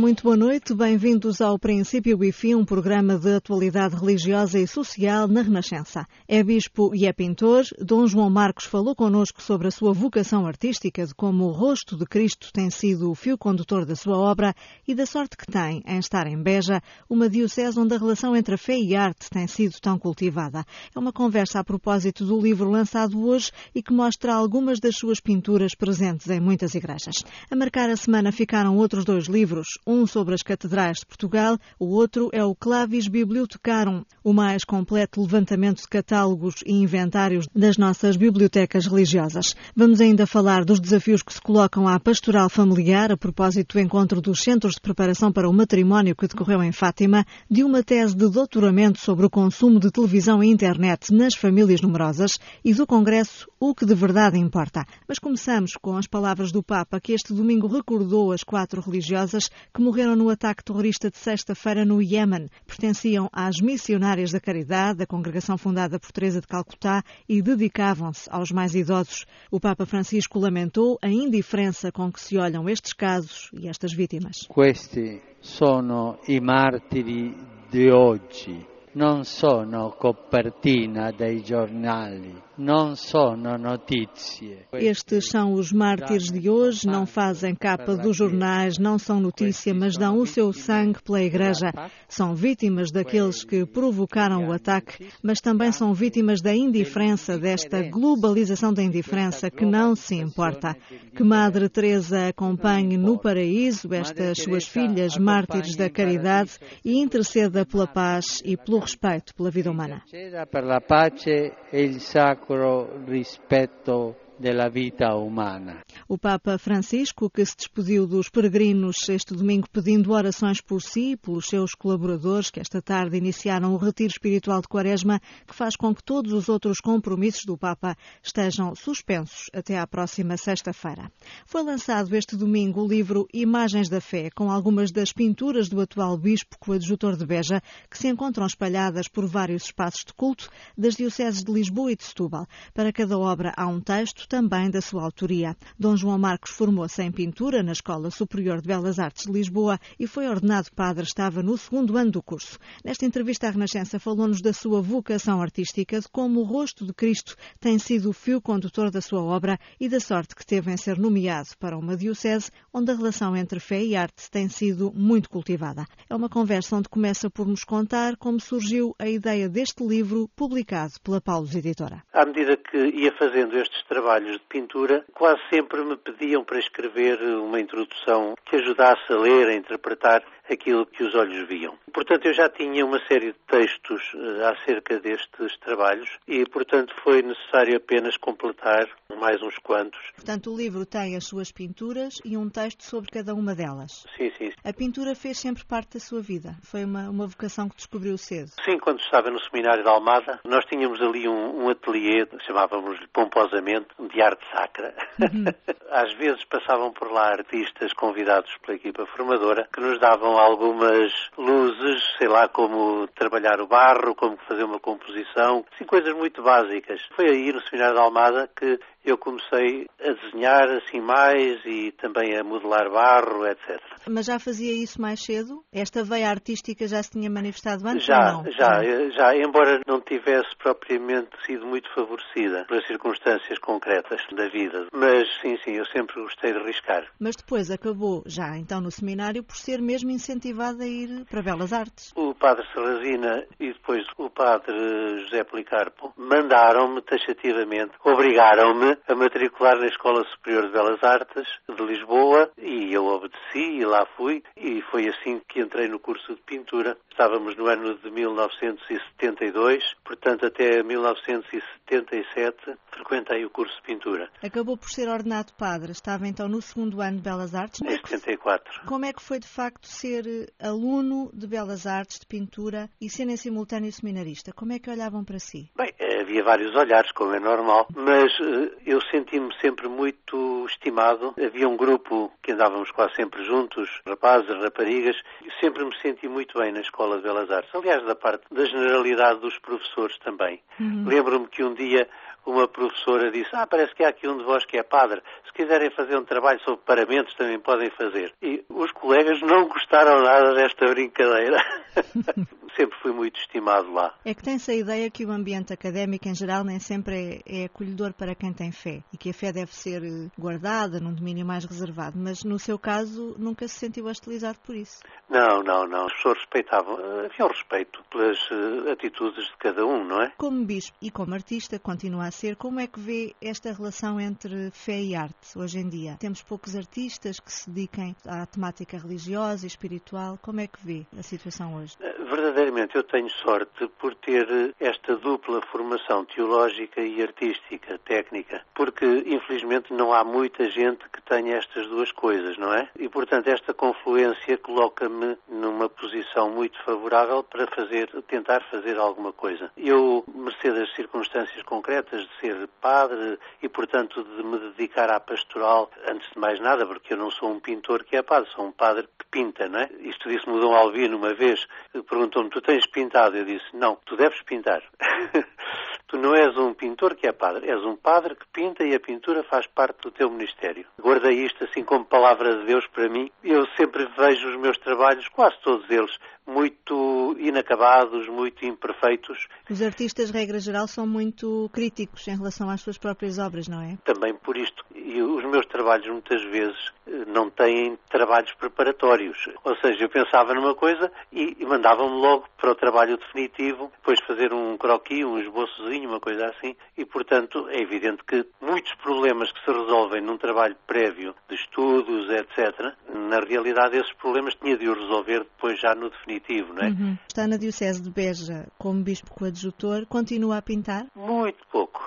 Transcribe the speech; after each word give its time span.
muito 0.00 0.22
boa 0.22 0.36
noite. 0.36 0.72
Bem-vindos 0.72 1.42
ao 1.42 1.58
Princípio 1.58 2.24
e 2.24 2.32
Fim, 2.32 2.54
um 2.54 2.64
programa 2.64 3.18
de 3.18 3.34
atualidade 3.34 3.94
religiosa 3.94 4.58
e 4.58 4.66
social 4.66 5.28
na 5.28 5.42
Renascença. 5.42 6.06
É 6.26 6.42
bispo 6.42 6.94
e 6.94 7.04
é 7.04 7.12
pintor. 7.12 7.64
Dom 7.78 8.06
João 8.06 8.30
Marcos 8.30 8.64
falou 8.64 8.96
connosco 8.96 9.42
sobre 9.42 9.68
a 9.68 9.70
sua 9.70 9.92
vocação 9.92 10.46
artística, 10.46 11.06
de 11.06 11.14
como 11.14 11.44
o 11.44 11.52
rosto 11.52 11.98
de 11.98 12.06
Cristo 12.06 12.50
tem 12.50 12.70
sido 12.70 13.10
o 13.10 13.14
fio 13.14 13.36
condutor 13.36 13.84
da 13.84 13.94
sua 13.94 14.16
obra 14.16 14.54
e 14.88 14.94
da 14.94 15.04
sorte 15.04 15.36
que 15.36 15.44
tem 15.44 15.82
em 15.86 15.98
estar 15.98 16.26
em 16.26 16.42
Beja, 16.42 16.80
uma 17.06 17.28
diocese 17.28 17.78
onde 17.78 17.94
a 17.94 17.98
relação 17.98 18.34
entre 18.34 18.54
a 18.54 18.58
fé 18.58 18.78
e 18.78 18.96
a 18.96 19.04
arte 19.04 19.28
tem 19.28 19.46
sido 19.46 19.78
tão 19.82 19.98
cultivada. 19.98 20.64
É 20.96 20.98
uma 20.98 21.12
conversa 21.12 21.60
a 21.60 21.64
propósito 21.64 22.24
do 22.24 22.40
livro 22.40 22.70
lançado 22.70 23.22
hoje 23.22 23.52
e 23.74 23.82
que 23.82 23.92
mostra 23.92 24.32
algumas 24.32 24.80
das 24.80 24.96
suas 24.96 25.20
pinturas 25.20 25.74
presentes 25.74 26.30
em 26.30 26.40
muitas 26.40 26.74
igrejas. 26.74 27.16
A 27.50 27.54
marcar 27.54 27.90
a 27.90 27.96
semana 27.98 28.32
ficaram 28.32 28.78
outros 28.78 29.04
dois 29.04 29.26
livros, 29.26 29.68
um 29.90 30.06
sobre 30.06 30.34
as 30.34 30.42
catedrais 30.42 30.98
de 30.98 31.06
Portugal, 31.06 31.58
o 31.78 31.86
outro 31.86 32.30
é 32.32 32.44
o 32.44 32.54
Clavis 32.54 33.08
Bibliotecarum, 33.08 34.04
o 34.22 34.32
mais 34.32 34.64
completo 34.64 35.20
levantamento 35.20 35.80
de 35.80 35.88
catálogos 35.88 36.56
e 36.64 36.72
inventários 36.72 37.46
das 37.54 37.76
nossas 37.76 38.16
bibliotecas 38.16 38.86
religiosas. 38.86 39.56
Vamos 39.74 40.00
ainda 40.00 40.26
falar 40.26 40.64
dos 40.64 40.78
desafios 40.78 41.22
que 41.22 41.32
se 41.32 41.40
colocam 41.40 41.88
à 41.88 41.98
pastoral 41.98 42.48
familiar 42.48 43.10
a 43.10 43.16
propósito 43.16 43.74
do 43.74 43.80
encontro 43.80 44.20
dos 44.20 44.40
Centros 44.40 44.74
de 44.74 44.80
Preparação 44.80 45.32
para 45.32 45.48
o 45.48 45.52
Matrimónio 45.52 46.14
que 46.14 46.28
decorreu 46.28 46.62
em 46.62 46.72
Fátima, 46.72 47.26
de 47.50 47.64
uma 47.64 47.82
tese 47.82 48.14
de 48.14 48.30
doutoramento 48.30 49.00
sobre 49.00 49.26
o 49.26 49.30
consumo 49.30 49.80
de 49.80 49.90
televisão 49.90 50.42
e 50.42 50.48
internet 50.48 51.12
nas 51.12 51.34
famílias 51.34 51.80
numerosas 51.80 52.32
e 52.64 52.72
do 52.72 52.86
Congresso 52.86 53.48
O 53.58 53.74
que 53.74 53.84
de 53.84 53.94
verdade 53.94 54.38
importa. 54.38 54.84
Mas 55.08 55.18
começamos 55.18 55.72
com 55.80 55.96
as 55.96 56.06
palavras 56.06 56.52
do 56.52 56.62
Papa 56.62 57.00
que 57.00 57.12
este 57.12 57.34
domingo 57.34 57.66
recordou 57.66 58.32
as 58.32 58.42
quatro 58.42 58.80
religiosas 58.80 59.50
que 59.74 59.79
morreram 59.80 60.14
no 60.14 60.28
ataque 60.28 60.64
terrorista 60.64 61.10
de 61.10 61.16
sexta-feira 61.16 61.84
no 61.84 62.00
Iêmen. 62.02 62.48
Pertenciam 62.66 63.28
às 63.32 63.60
missionárias 63.60 64.32
da 64.32 64.40
caridade, 64.40 64.98
da 64.98 65.06
congregação 65.06 65.56
fundada 65.56 65.98
por 65.98 66.12
Teresa 66.12 66.40
de 66.40 66.46
Calcutá 66.46 67.02
e 67.28 67.40
dedicavam-se 67.40 68.28
aos 68.30 68.50
mais 68.50 68.74
idosos. 68.74 69.26
O 69.50 69.58
Papa 69.58 69.86
Francisco 69.86 70.38
lamentou 70.38 70.98
a 71.02 71.08
indiferença 71.08 71.90
com 71.90 72.12
que 72.12 72.20
se 72.20 72.38
olham 72.38 72.68
estes 72.68 72.92
casos 72.92 73.50
e 73.52 73.68
estas 73.68 73.92
vítimas. 73.92 74.46
Questi 74.48 75.20
sono 75.40 76.18
i 76.28 76.40
martiri 76.40 77.34
di 77.70 77.88
oggi. 77.88 78.66
Non 78.92 79.24
sono 79.24 79.94
copertina 79.96 81.12
dei 81.12 81.42
giornali, 81.44 82.34
non 82.60 82.94
sono 82.96 83.56
notizie. 83.56 84.66
Estes 84.72 85.28
são 85.28 85.54
os 85.54 85.72
mártires 85.72 86.30
de 86.30 86.50
hoje, 86.50 86.86
não 86.86 87.06
fazem 87.06 87.54
capa 87.54 87.96
dos 87.96 88.16
jornais, 88.16 88.78
não 88.78 88.98
são 88.98 89.18
notícia, 89.18 89.72
mas 89.72 89.96
dão 89.96 90.18
o 90.18 90.26
seu 90.26 90.52
sangue 90.52 91.02
pela 91.02 91.22
Igreja. 91.22 91.72
São 92.06 92.34
vítimas 92.34 92.90
daqueles 92.90 93.44
que 93.44 93.64
provocaram 93.64 94.46
o 94.46 94.52
ataque, 94.52 95.08
mas 95.22 95.40
também 95.40 95.72
são 95.72 95.94
vítimas 95.94 96.42
da 96.42 96.54
indiferença, 96.54 97.38
desta 97.38 97.82
globalização 97.88 98.74
da 98.74 98.82
indiferença 98.82 99.50
que 99.50 99.64
não 99.64 99.96
se 99.96 100.16
importa. 100.16 100.76
Que 101.16 101.24
Madre 101.24 101.68
Teresa 101.68 102.28
acompanhe 102.28 102.98
no 102.98 103.18
paraíso 103.18 103.92
estas 103.94 104.38
suas 104.38 104.66
filhas 104.66 105.16
mártires 105.16 105.76
da 105.76 105.88
caridade 105.88 106.58
e 106.84 106.98
interceda 106.98 107.64
pela 107.64 107.86
paz 107.86 108.42
e 108.44 108.54
pelo 108.54 108.80
respeito 108.80 109.34
pela 109.34 109.50
vida 109.50 109.70
humana. 109.70 110.02
Per 110.10 110.64
la 110.64 110.80
pace 110.80 111.52
e 111.72 111.82
il 111.82 112.00
sacro 112.00 112.49
sacro 112.50 112.88
rispetto 113.06 114.16
della 114.40 114.70
vita 114.70 115.14
umana. 115.14 115.82
O 116.08 116.16
Papa 116.16 116.56
Francisco, 116.56 117.28
que 117.28 117.44
se 117.44 117.56
despediu 117.56 118.06
dos 118.06 118.30
peregrinos 118.30 119.08
este 119.08 119.34
domingo 119.34 119.68
pedindo 119.70 120.12
orações 120.12 120.60
por 120.60 120.80
si 120.80 121.12
e 121.12 121.16
pelos 121.16 121.46
seus 121.46 121.74
colaboradores, 121.74 122.50
que 122.50 122.58
esta 122.58 122.80
tarde 122.80 123.18
iniciaram 123.18 123.74
o 123.74 123.76
retiro 123.76 124.10
espiritual 124.10 124.62
de 124.62 124.68
Quaresma, 124.68 125.20
que 125.46 125.54
faz 125.54 125.76
com 125.76 125.94
que 125.94 126.02
todos 126.02 126.32
os 126.32 126.48
outros 126.48 126.80
compromissos 126.80 127.44
do 127.44 127.58
Papa 127.58 127.94
estejam 128.22 128.74
suspensos 128.74 129.50
até 129.52 129.78
à 129.78 129.86
próxima 129.86 130.36
sexta-feira. 130.38 131.12
Foi 131.44 131.62
lançado 131.62 132.16
este 132.16 132.34
domingo 132.34 132.82
o 132.82 132.88
livro 132.88 133.28
Imagens 133.34 133.90
da 133.90 134.00
Fé, 134.00 134.30
com 134.30 134.50
algumas 134.50 134.90
das 134.90 135.12
pinturas 135.12 135.68
do 135.68 135.80
atual 135.80 136.16
bispo 136.16 136.56
coadjutor 136.58 137.16
de 137.16 137.26
Beja, 137.26 137.62
que 137.90 137.98
se 137.98 138.08
encontram 138.08 138.46
espalhadas 138.46 139.06
por 139.06 139.26
vários 139.26 139.64
espaços 139.64 140.04
de 140.06 140.14
culto 140.14 140.48
das 140.78 140.94
dioceses 140.94 141.44
de 141.44 141.52
Lisboa 141.52 141.92
e 141.92 141.96
de 141.96 142.04
Setúbal. 142.04 142.46
Para 142.72 142.92
cada 142.92 143.18
obra 143.18 143.52
há 143.54 143.66
um 143.66 143.80
texto 143.80 144.29
também 144.30 144.70
da 144.70 144.80
sua 144.80 145.02
autoria. 145.02 145.56
Dom 145.76 145.96
João 145.96 146.16
Marcos 146.16 146.52
formou-se 146.52 147.02
em 147.02 147.10
pintura 147.10 147.64
na 147.64 147.72
Escola 147.72 148.12
Superior 148.12 148.60
de 148.60 148.68
Belas 148.68 149.00
Artes 149.00 149.26
de 149.26 149.32
Lisboa 149.32 149.76
e 149.98 150.06
foi 150.06 150.28
ordenado 150.28 150.70
padre, 150.72 151.02
estava 151.02 151.42
no 151.42 151.58
segundo 151.58 151.96
ano 151.98 152.12
do 152.12 152.22
curso. 152.22 152.56
Nesta 152.84 153.04
entrevista 153.04 153.48
à 153.48 153.50
Renascença 153.50 153.98
falou-nos 153.98 154.40
da 154.40 154.52
sua 154.52 154.80
vocação 154.80 155.42
artística, 155.42 155.98
de 155.98 156.08
como 156.08 156.40
o 156.40 156.44
rosto 156.44 156.86
de 156.86 156.94
Cristo 156.94 157.34
tem 157.58 157.76
sido 157.80 158.10
o 158.10 158.12
fio 158.12 158.40
condutor 158.40 158.88
da 158.92 159.00
sua 159.00 159.20
obra 159.20 159.58
e 159.80 159.88
da 159.88 159.98
sorte 159.98 160.36
que 160.36 160.46
teve 160.46 160.70
em 160.70 160.76
ser 160.76 160.96
nomeado 160.96 161.48
para 161.58 161.76
uma 161.76 161.96
diocese 161.96 162.52
onde 162.72 162.92
a 162.92 162.94
relação 162.94 163.36
entre 163.36 163.58
fé 163.58 163.82
e 163.82 163.96
arte 163.96 164.30
tem 164.30 164.48
sido 164.48 164.92
muito 164.94 165.28
cultivada. 165.28 165.84
É 166.08 166.14
uma 166.14 166.28
conversa 166.28 166.76
onde 166.76 166.88
começa 166.88 167.28
por 167.28 167.48
nos 167.48 167.64
contar 167.64 168.16
como 168.16 168.38
surgiu 168.38 168.94
a 168.96 169.08
ideia 169.08 169.48
deste 169.48 169.84
livro 169.84 170.28
publicado 170.36 170.92
pela 171.02 171.20
Paulos 171.20 171.52
Editora. 171.56 172.04
À 172.12 172.24
medida 172.24 172.56
que 172.56 172.76
ia 172.76 173.12
fazendo 173.18 173.56
estes 173.58 173.82
trabalhos 173.88 174.19
trabalhos 174.20 174.32
de 174.32 174.46
pintura, 174.48 175.04
quase 175.14 175.40
sempre 175.50 175.82
me 175.82 175.96
pediam 175.96 176.44
para 176.44 176.58
escrever 176.58 177.18
uma 177.22 177.58
introdução 177.58 178.34
que 178.44 178.56
ajudasse 178.56 179.10
a 179.10 179.16
ler, 179.16 179.48
a 179.48 179.54
interpretar 179.54 180.22
aquilo 180.52 180.86
que 180.86 181.02
os 181.02 181.14
olhos 181.14 181.46
viam. 181.48 181.78
Portanto, 181.92 182.26
eu 182.26 182.34
já 182.34 182.48
tinha 182.48 182.84
uma 182.84 183.00
série 183.06 183.32
de 183.32 183.38
textos 183.46 184.02
uh, 184.14 184.46
acerca 184.46 184.98
destes 184.98 185.56
trabalhos 185.58 186.08
e, 186.26 186.44
portanto, 186.46 186.94
foi 187.02 187.22
necessário 187.22 187.76
apenas 187.76 188.16
completar 188.16 188.88
mais 189.18 189.42
uns 189.42 189.56
quantos. 189.58 190.00
Portanto, 190.14 190.52
o 190.52 190.56
livro 190.56 190.86
tem 190.86 191.16
as 191.16 191.24
suas 191.24 191.52
pinturas 191.52 192.18
e 192.24 192.36
um 192.36 192.48
texto 192.48 192.82
sobre 192.82 193.10
cada 193.10 193.34
uma 193.34 193.54
delas. 193.54 194.04
Sim, 194.16 194.30
sim. 194.38 194.50
A 194.64 194.72
pintura 194.72 195.14
fez 195.14 195.38
sempre 195.38 195.64
parte 195.64 195.94
da 195.94 196.00
sua 196.00 196.20
vida? 196.20 196.54
Foi 196.62 196.84
uma, 196.84 197.08
uma 197.10 197.26
vocação 197.26 197.68
que 197.68 197.76
descobriu 197.76 198.16
cedo? 198.16 198.50
Sim, 198.64 198.78
quando 198.78 199.00
estava 199.00 199.30
no 199.30 199.40
seminário 199.40 199.82
de 199.82 199.88
Almada, 199.88 200.40
nós 200.44 200.64
tínhamos 200.66 201.00
ali 201.00 201.28
um, 201.28 201.64
um 201.64 201.68
ateliê, 201.68 202.26
chamávamos-lhe 202.46 203.06
pomposamente, 203.08 203.88
de 204.12 204.22
arte 204.22 204.44
sacra. 204.52 204.94
Uhum. 205.20 205.44
Às 205.90 206.12
vezes 206.14 206.44
passavam 206.44 206.92
por 206.92 207.10
lá 207.10 207.32
artistas 207.32 207.92
convidados 207.92 208.50
pela 208.64 208.76
equipa 208.76 209.06
formadora 209.06 209.68
que 209.72 209.80
nos 209.80 209.98
davam 209.98 210.38
algumas 210.40 211.12
luzes, 211.36 212.02
sei 212.18 212.28
lá, 212.28 212.48
como 212.48 213.06
trabalhar 213.08 213.60
o 213.60 213.66
barro, 213.66 214.14
como 214.14 214.36
fazer 214.48 214.64
uma 214.64 214.78
composição, 214.78 215.64
assim, 215.72 215.84
coisas 215.84 216.14
muito 216.14 216.42
básicas. 216.42 217.00
Foi 217.14 217.28
aí 217.28 217.52
no 217.52 217.60
Seminário 217.62 217.94
de 217.94 218.00
Almada 218.00 218.50
que 218.54 218.78
eu 219.04 219.16
comecei 219.16 219.86
a 220.00 220.12
desenhar 220.12 220.68
assim 220.70 221.00
mais 221.00 221.60
e 221.64 221.92
também 221.92 222.36
a 222.36 222.44
modelar 222.44 222.90
barro, 222.90 223.46
etc. 223.46 223.80
Mas 224.08 224.26
já 224.26 224.38
fazia 224.38 224.72
isso 224.72 225.00
mais 225.00 225.22
cedo? 225.22 225.64
Esta 225.72 226.02
veia 226.04 226.28
artística 226.28 226.86
já 226.86 227.02
se 227.02 227.12
tinha 227.12 227.30
manifestado 227.30 227.86
antes 227.86 228.06
já? 228.06 228.42
Já, 228.58 228.82
já, 229.10 229.36
embora 229.36 229.80
não 229.86 230.00
tivesse 230.00 230.54
propriamente 230.58 231.30
sido 231.46 231.66
muito 231.66 231.92
favorecida 231.94 232.64
pelas 232.66 232.86
circunstâncias 232.86 233.58
concretas 233.58 234.20
da 234.34 234.48
vida. 234.48 234.86
Mas 234.92 235.28
sim, 235.40 235.56
sim, 235.64 235.72
eu 235.72 235.86
sempre 235.86 236.20
gostei 236.22 236.52
de 236.52 236.58
arriscar. 236.58 237.06
Mas 237.18 237.36
depois 237.36 237.70
acabou, 237.70 238.22
já 238.26 238.56
então 238.56 238.80
no 238.80 238.90
seminário, 238.90 239.42
por 239.42 239.56
ser 239.56 239.80
mesmo 239.80 240.10
incentivado 240.10 240.82
a 240.82 240.86
ir 240.86 241.24
para 241.30 241.42
Belas 241.42 241.72
Artes. 241.72 242.12
O 242.16 242.34
padre 242.34 242.66
Serrazina 242.72 243.44
e 243.58 243.72
depois 243.72 244.04
o 244.18 244.30
padre 244.30 245.20
José 245.24 245.44
Policarpo 245.44 246.12
mandaram-me 246.16 247.02
taxativamente, 247.02 247.92
obrigaram-me 248.04 248.89
a 249.08 249.14
matricular 249.14 249.78
na 249.78 249.86
Escola 249.86 250.24
Superior 250.24 250.66
de 250.66 250.72
Belas 250.72 251.02
Artes 251.02 251.46
de 251.68 251.82
Lisboa 251.82 252.50
e 252.58 252.92
eu 252.92 253.06
obedeci 253.06 253.78
e 253.78 253.84
lá 253.84 254.06
fui 254.16 254.42
e 254.56 254.82
foi 254.90 255.08
assim 255.08 255.40
que 255.48 255.60
entrei 255.60 255.88
no 255.88 255.98
curso 255.98 256.34
de 256.34 256.40
pintura. 256.42 256.96
Estávamos 257.10 257.56
no 257.56 257.66
ano 257.66 257.98
de 257.98 258.10
1972, 258.10 259.84
portanto 260.04 260.46
até 260.46 260.82
1977 260.82 262.78
frequentei 262.90 263.44
o 263.44 263.50
curso 263.50 263.74
de 263.76 263.82
pintura. 263.82 264.30
Acabou 264.42 264.76
por 264.76 264.90
ser 264.90 265.08
ordenado 265.08 265.52
padre, 265.54 265.92
estava 265.92 266.26
então 266.26 266.48
no 266.48 266.62
segundo 266.62 267.00
ano 267.00 267.18
de 267.18 267.22
Belas 267.22 267.54
Artes. 267.54 267.80
Em 267.82 267.90
74. 267.90 268.86
Como 268.86 269.04
é 269.04 269.12
que 269.12 269.22
foi 269.22 269.38
de 269.38 269.48
facto 269.48 269.86
ser 269.86 270.52
aluno 270.58 271.30
de 271.32 271.46
Belas 271.46 271.86
Artes, 271.86 272.20
de 272.20 272.26
pintura 272.26 272.88
e 273.00 273.10
ser 273.10 273.28
em 273.28 273.36
simultâneo 273.36 273.92
seminarista? 273.92 274.52
Como 274.52 274.72
é 274.72 274.78
que 274.78 274.90
olhavam 274.90 275.24
para 275.24 275.38
si? 275.38 275.70
Bem, 275.76 275.92
havia 276.20 276.44
vários 276.44 276.74
olhares, 276.74 277.10
como 277.12 277.34
é 277.34 277.40
normal, 277.40 277.88
mas 277.94 278.32
uh, 278.40 278.70
eu 278.86 279.00
senti-me 279.02 279.52
sempre 279.60 279.88
muito 279.88 280.66
estimado. 280.66 281.34
Havia 281.42 281.68
um 281.68 281.76
grupo 281.76 282.32
que 282.42 282.52
andávamos 282.52 282.90
quase 282.90 283.14
sempre 283.14 283.44
juntos, 283.44 283.88
rapazes, 284.06 284.48
raparigas, 284.62 285.16
e 285.44 285.50
sempre 285.60 285.84
me 285.84 285.94
senti 286.00 286.28
muito 286.28 286.58
bem 286.58 286.72
na 286.72 286.80
Escola 286.80 287.16
de 287.16 287.22
Belas 287.22 287.50
Artes. 287.50 287.74
Aliás, 287.74 288.04
da 288.04 288.14
parte 288.14 288.44
da 288.50 288.64
generalidade 288.64 289.40
dos 289.40 289.58
professores 289.58 290.18
também. 290.18 290.60
Uhum. 290.78 291.04
Lembro-me 291.06 291.48
que 291.48 291.62
um 291.62 291.74
dia 291.74 292.08
uma 292.46 292.66
professora 292.66 293.30
disse, 293.30 293.50
ah, 293.52 293.66
parece 293.66 293.94
que 293.94 294.02
há 294.02 294.08
aqui 294.08 294.26
um 294.26 294.38
de 294.38 294.44
vós 294.44 294.64
que 294.64 294.78
é 294.78 294.82
padre, 294.82 295.22
se 295.46 295.52
quiserem 295.52 295.90
fazer 295.90 296.16
um 296.16 296.24
trabalho 296.24 296.60
sobre 296.60 296.80
paramentos 296.84 297.34
também 297.34 297.58
podem 297.58 297.90
fazer. 297.90 298.32
E 298.42 298.64
os 298.68 298.90
colegas 298.92 299.40
não 299.42 299.68
gostaram 299.68 300.22
nada 300.22 300.54
desta 300.54 300.86
brincadeira. 300.88 301.62
sempre 302.76 302.96
fui 303.02 303.12
muito 303.12 303.38
estimado 303.38 303.92
lá. 303.92 304.14
É 304.24 304.34
que 304.34 304.42
tem-se 304.42 304.70
a 304.70 304.74
ideia 304.74 305.10
que 305.10 305.24
o 305.24 305.30
ambiente 305.30 305.72
académico 305.72 306.28
em 306.28 306.34
geral 306.34 306.64
nem 306.64 306.78
sempre 306.78 307.42
é, 307.46 307.62
é, 307.62 307.64
acolhedor 307.64 308.12
para 308.12 308.34
quem 308.34 308.52
tem 308.52 308.69
fé 308.70 309.02
e 309.12 309.16
que 309.16 309.30
a 309.30 309.34
fé 309.34 309.52
deve 309.52 309.74
ser 309.74 310.02
eh, 310.02 310.30
guardada 310.38 311.00
num 311.00 311.12
domínio 311.12 311.44
mais 311.44 311.64
reservado, 311.64 312.18
mas 312.18 312.44
no 312.44 312.58
seu 312.58 312.78
caso 312.78 313.34
nunca 313.38 313.66
se 313.68 313.74
sentiu 313.74 314.06
hostilizado 314.06 314.58
por 314.64 314.74
isso. 314.74 315.00
Não, 315.28 315.62
não, 315.62 315.86
não. 315.86 316.06
As 316.06 316.12
pessoas 316.14 316.38
respeitavam, 316.38 316.98
eh, 316.98 317.26
havia 317.26 317.46
um 317.46 317.48
respeito 317.48 318.02
pelas 318.10 318.38
uh, 318.50 318.90
atitudes 318.90 319.46
de 319.46 319.56
cada 319.58 319.84
um, 319.84 320.04
não 320.04 320.22
é? 320.22 320.32
Como 320.36 320.64
bispo 320.64 320.96
e 321.00 321.10
como 321.10 321.34
artista, 321.34 321.78
continua 321.78 322.26
a 322.26 322.30
ser, 322.30 322.56
como 322.56 322.80
é 322.80 322.86
que 322.86 323.00
vê 323.00 323.34
esta 323.40 323.72
relação 323.72 324.20
entre 324.20 324.70
fé 324.72 325.00
e 325.00 325.14
arte 325.14 325.56
hoje 325.56 325.78
em 325.78 325.88
dia? 325.88 326.16
Temos 326.18 326.42
poucos 326.42 326.74
artistas 326.76 327.40
que 327.40 327.52
se 327.52 327.70
dediquem 327.70 328.14
à 328.26 328.44
temática 328.46 328.98
religiosa 328.98 329.66
e 329.66 329.68
espiritual. 329.68 330.38
Como 330.42 330.60
é 330.60 330.66
que 330.66 330.84
vê 330.84 331.06
a 331.16 331.22
situação 331.22 331.76
hoje? 331.76 331.96
Verdadeiramente 332.00 332.96
eu 332.96 333.04
tenho 333.04 333.28
sorte 333.30 333.88
por 333.98 334.14
ter 334.14 334.74
esta 334.78 335.16
dupla 335.16 335.60
formação 335.70 336.24
teológica 336.24 337.00
e 337.00 337.22
artística, 337.22 337.98
técnica, 337.98 338.59
porque 338.74 339.04
infelizmente 339.26 339.92
não 339.92 340.12
há 340.12 340.24
muita 340.24 340.68
gente 340.70 341.08
que 341.10 341.20
tenha 341.22 341.56
estas 341.56 341.86
duas 341.86 342.10
coisas, 342.12 342.56
não 342.56 342.72
é? 342.72 342.88
E 342.98 343.08
portanto 343.08 343.48
esta 343.48 343.74
confluência 343.74 344.56
coloca-me 344.58 345.36
numa 345.48 345.88
posição 345.88 346.50
muito 346.50 346.82
favorável 346.82 347.42
para 347.42 347.66
fazer, 347.68 348.08
tentar 348.28 348.60
fazer 348.70 348.98
alguma 348.98 349.32
coisa. 349.32 349.70
Eu, 349.76 350.24
mercê 350.34 350.72
das 350.72 350.92
circunstâncias 350.94 351.62
concretas 351.62 352.22
de 352.22 352.40
ser 352.40 352.68
padre 352.80 353.38
e 353.62 353.68
portanto 353.68 354.22
de 354.24 354.42
me 354.42 354.58
dedicar 354.58 355.10
à 355.10 355.20
pastoral, 355.20 355.90
antes 356.08 356.28
de 356.30 356.38
mais 356.38 356.60
nada, 356.60 356.86
porque 356.86 357.12
eu 357.12 357.18
não 357.18 357.30
sou 357.30 357.50
um 357.50 357.60
pintor 357.60 358.04
que 358.04 358.16
é 358.16 358.22
padre, 358.22 358.50
sou 358.50 358.66
um 358.66 358.72
padre 358.72 359.08
que 359.18 359.26
pinta, 359.30 359.68
não 359.68 359.80
é? 359.80 359.90
Isto 360.00 360.28
disse-me 360.28 360.60
Dom 360.60 360.74
Albino 360.74 361.16
uma 361.16 361.34
vez, 361.34 361.66
perguntou-me, 361.92 362.50
tu 362.50 362.60
tens 362.60 362.86
pintado? 362.86 363.36
Eu 363.36 363.44
disse, 363.44 363.66
não, 363.74 363.96
tu 364.04 364.16
deves 364.16 364.40
pintar. 364.42 364.82
tu 366.10 366.18
não 366.18 366.34
és 366.34 366.56
um 366.56 366.74
pintor 366.74 367.14
que 367.14 367.28
é 367.28 367.32
padre, 367.32 367.70
és 367.70 367.84
um 367.84 367.94
padre 367.94 368.34
que 368.34 368.44
pinta 368.52 368.84
e 368.84 368.94
a 368.94 369.00
pintura 369.00 369.44
faz 369.44 369.66
parte 369.68 370.02
do 370.02 370.10
teu 370.10 370.28
ministério. 370.28 370.84
Guardei 371.00 371.46
isto 371.46 371.62
assim 371.62 371.84
como 371.84 372.04
palavra 372.04 372.58
de 372.58 372.66
Deus 372.66 372.84
para 372.88 373.08
mim. 373.08 373.30
Eu 373.44 373.64
sempre 373.76 374.08
vejo 374.18 374.48
os 374.48 374.56
meus 374.58 374.76
trabalhos, 374.78 375.28
quase 375.28 375.56
todos 375.62 375.88
eles, 375.88 376.10
muito 376.44 377.36
inacabados, 377.38 378.28
muito 378.28 378.64
imperfeitos. 378.64 379.46
Os 379.70 379.80
artistas, 379.80 380.30
regra 380.30 380.58
geral, 380.58 380.88
são 380.88 381.06
muito 381.06 381.70
críticos 381.72 382.26
em 382.26 382.36
relação 382.36 382.68
às 382.68 382.80
suas 382.80 382.98
próprias 382.98 383.38
obras, 383.38 383.68
não 383.68 383.80
é? 383.80 383.96
Também 384.04 384.34
por 384.34 384.56
isto. 384.56 384.84
E 384.92 385.22
os 385.22 385.44
meus 385.44 385.64
trabalhos, 385.66 386.08
muitas 386.08 386.42
vezes, 386.42 386.92
não 387.30 387.50
têm 387.50 387.98
trabalhos 388.08 388.52
preparatórios. 388.54 389.48
Ou 389.64 389.76
seja, 389.76 390.04
eu 390.04 390.08
pensava 390.08 390.54
numa 390.54 390.74
coisa 390.74 391.10
e, 391.32 391.56
e 391.58 391.64
mandava-me 391.66 392.20
logo 392.20 392.46
para 392.56 392.70
o 392.70 392.74
trabalho 392.74 393.16
definitivo, 393.16 393.90
depois 393.96 394.18
fazer 394.26 394.52
um 394.52 394.76
croquis, 394.76 395.24
um 395.24 395.38
esboçozinho, 395.38 396.08
uma 396.08 396.20
coisa 396.20 396.46
assim. 396.46 396.76
E, 396.96 397.04
portanto, 397.04 397.68
é 397.68 397.80
evidente 397.80 398.24
que 398.24 398.46
muitos 398.60 398.94
problemas 398.96 399.50
que 399.52 399.64
se 399.64 399.70
resolvem 399.70 400.20
num 400.20 400.36
trabalho 400.36 400.76
prévio 400.86 401.34
de 401.48 401.54
estudos, 401.54 402.28
etc., 402.30 402.94
na 403.12 403.40
realidade 403.40 403.96
esses 403.96 404.12
problemas 404.14 404.54
tinha 404.54 404.76
de 404.76 404.88
os 404.88 404.98
resolver 404.98 405.40
depois 405.40 405.78
já 405.78 405.94
no 405.94 406.10
definitivo 406.10 406.40
definitivo, 406.40 406.72
não 406.72 406.82
é? 406.82 406.88
Uhum. 406.88 407.18
Está 407.28 407.46
na 407.46 407.56
Diocese 407.56 408.02
de 408.02 408.10
Beja 408.10 408.66
como 408.78 409.02
bispo 409.02 409.30
coadjutor, 409.32 410.06
continua 410.06 410.58
a 410.58 410.62
pintar? 410.62 411.06
Muito 411.14 411.58
pouco. 411.70 412.00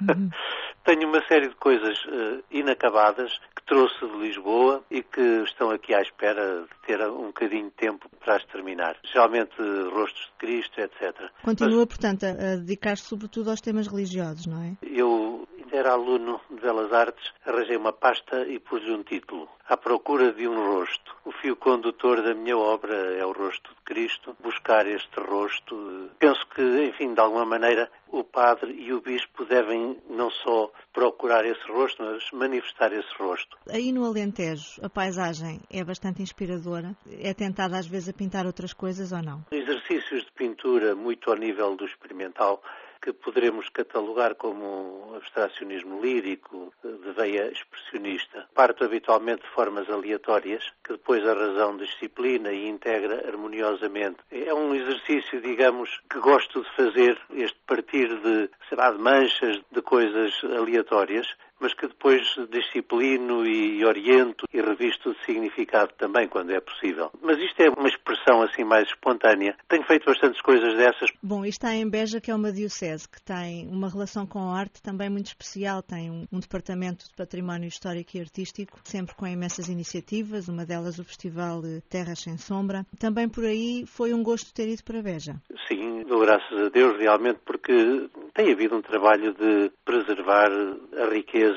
Uhum. 0.00 0.30
Tenho 0.84 1.08
uma 1.08 1.22
série 1.26 1.48
de 1.48 1.54
coisas 1.56 1.96
uh, 2.04 2.42
inacabadas 2.50 3.32
que 3.56 3.64
trouxe 3.66 4.06
de 4.06 4.16
Lisboa 4.18 4.84
e 4.90 5.02
que 5.02 5.20
estão 5.44 5.70
aqui 5.70 5.94
à 5.94 6.02
espera 6.02 6.62
de 6.62 6.86
ter 6.86 7.00
um 7.08 7.26
bocadinho 7.26 7.64
de 7.64 7.70
tempo 7.72 8.08
para 8.22 8.36
as 8.36 8.44
terminar. 8.44 8.96
Geralmente 9.04 9.54
rostos 9.92 10.22
de 10.26 10.32
Cristo, 10.38 10.80
etc. 10.80 11.30
Continua, 11.42 11.78
Mas, 11.78 11.86
portanto, 11.86 12.24
a, 12.24 12.30
a 12.30 12.56
dedicar-se 12.56 13.04
sobretudo 13.04 13.50
aos 13.50 13.60
temas 13.60 13.86
religiosos, 13.86 14.46
não 14.46 14.62
é? 14.62 14.76
Eu 14.82 15.48
era 15.74 15.92
aluno 15.92 16.40
de 16.48 16.60
Belas 16.60 16.92
Artes, 16.92 17.32
arranjei 17.44 17.76
uma 17.76 17.92
pasta 17.92 18.46
e 18.46 18.58
pus-lhe 18.60 18.92
um 18.92 19.02
título, 19.02 19.48
À 19.68 19.76
procura 19.76 20.32
de 20.32 20.46
um 20.46 20.76
rosto. 20.76 21.16
O 21.24 21.32
fio 21.32 21.56
condutor 21.56 22.22
da 22.22 22.34
minha 22.34 22.56
obra 22.56 22.94
é 22.94 23.24
o 23.24 23.32
rosto 23.32 23.70
de 23.70 23.80
Cristo, 23.82 24.36
buscar 24.42 24.86
este 24.86 25.18
rosto. 25.20 26.10
Penso 26.18 26.46
que, 26.54 26.62
enfim, 26.84 27.14
de 27.14 27.20
alguma 27.20 27.44
maneira, 27.44 27.90
o 28.08 28.22
padre 28.22 28.72
e 28.72 28.92
o 28.92 29.00
bispo 29.00 29.44
devem 29.44 29.96
não 30.08 30.30
só 30.30 30.70
procurar 30.92 31.44
esse 31.44 31.66
rosto, 31.66 32.02
mas 32.02 32.22
manifestar 32.32 32.92
esse 32.92 33.12
rosto. 33.18 33.56
Aí 33.68 33.90
no 33.90 34.04
Alentejo, 34.04 34.80
a 34.82 34.88
paisagem 34.88 35.60
é 35.70 35.82
bastante 35.82 36.22
inspiradora? 36.22 36.94
É 37.20 37.34
tentada 37.34 37.78
às 37.78 37.86
vezes 37.86 38.10
a 38.10 38.12
pintar 38.12 38.46
outras 38.46 38.72
coisas 38.72 39.12
ou 39.12 39.22
não? 39.22 39.44
Exercícios 39.50 40.24
de 40.24 40.32
pintura 40.32 40.94
muito 40.94 41.30
ao 41.30 41.36
nível 41.36 41.74
do 41.74 41.84
experimental 41.86 42.62
que 43.04 43.12
poderemos 43.12 43.68
catalogar 43.68 44.34
como 44.36 45.12
abstracionismo 45.14 46.00
lírico, 46.00 46.72
de 46.82 47.12
veia 47.12 47.48
expressionista. 47.48 48.48
Parto 48.54 48.82
habitualmente 48.82 49.42
de 49.42 49.50
formas 49.50 49.90
aleatórias, 49.90 50.72
que 50.82 50.94
depois 50.94 51.22
a 51.26 51.34
razão 51.34 51.76
disciplina 51.76 52.50
e 52.50 52.66
integra 52.66 53.16
harmoniosamente. 53.28 54.20
É 54.30 54.54
um 54.54 54.74
exercício, 54.74 55.38
digamos, 55.42 56.00
que 56.08 56.18
gosto 56.18 56.62
de 56.62 56.70
fazer, 56.70 57.20
este 57.34 57.58
partir 57.66 58.08
de, 58.22 58.48
será 58.70 58.90
de 58.90 58.98
manchas, 58.98 59.60
de 59.70 59.82
coisas 59.82 60.32
aleatórias, 60.42 61.28
mas 61.60 61.74
que 61.74 61.86
depois 61.86 62.22
disciplino 62.50 63.46
e 63.46 63.84
oriento 63.84 64.44
e 64.52 64.60
revisto 64.60 65.12
de 65.12 65.24
significado 65.24 65.92
também, 65.98 66.28
quando 66.28 66.52
é 66.52 66.60
possível. 66.60 67.10
Mas 67.22 67.38
isto 67.38 67.60
é 67.60 67.70
uma 67.70 67.88
expressão 67.88 68.42
assim 68.42 68.64
mais 68.64 68.88
espontânea. 68.88 69.56
Tenho 69.68 69.84
feito 69.84 70.06
bastantes 70.06 70.40
coisas 70.42 70.76
dessas. 70.76 71.10
Bom, 71.22 71.44
está 71.44 71.74
em 71.74 71.88
Beja, 71.88 72.20
que 72.20 72.30
é 72.30 72.34
uma 72.34 72.52
diocese 72.52 73.08
que 73.08 73.22
tem 73.22 73.68
uma 73.68 73.88
relação 73.88 74.26
com 74.26 74.40
a 74.40 74.58
arte 74.58 74.82
também 74.82 75.08
muito 75.08 75.26
especial. 75.26 75.82
Tem 75.82 76.10
um, 76.10 76.26
um 76.32 76.38
departamento 76.38 77.06
de 77.06 77.14
património 77.14 77.68
histórico 77.68 78.16
e 78.16 78.20
artístico, 78.20 78.78
sempre 78.84 79.14
com 79.14 79.26
imensas 79.26 79.68
iniciativas, 79.68 80.48
uma 80.48 80.66
delas 80.66 80.98
o 80.98 81.04
Festival 81.04 81.62
Terras 81.88 82.20
Sem 82.20 82.36
Sombra. 82.36 82.86
Também 82.98 83.28
por 83.28 83.44
aí 83.44 83.84
foi 83.86 84.12
um 84.12 84.22
gosto 84.22 84.52
ter 84.52 84.68
ido 84.68 84.82
para 84.84 85.02
Beja. 85.02 85.36
Sim, 85.68 86.04
dou 86.06 86.20
graças 86.20 86.58
a 86.58 86.68
Deus 86.68 86.98
realmente, 86.98 87.40
porque 87.44 88.08
tem 88.34 88.52
havido 88.52 88.76
um 88.76 88.82
trabalho 88.82 89.32
de 89.34 89.70
preservar 89.84 90.50
a 90.50 91.14
riqueza 91.14 91.53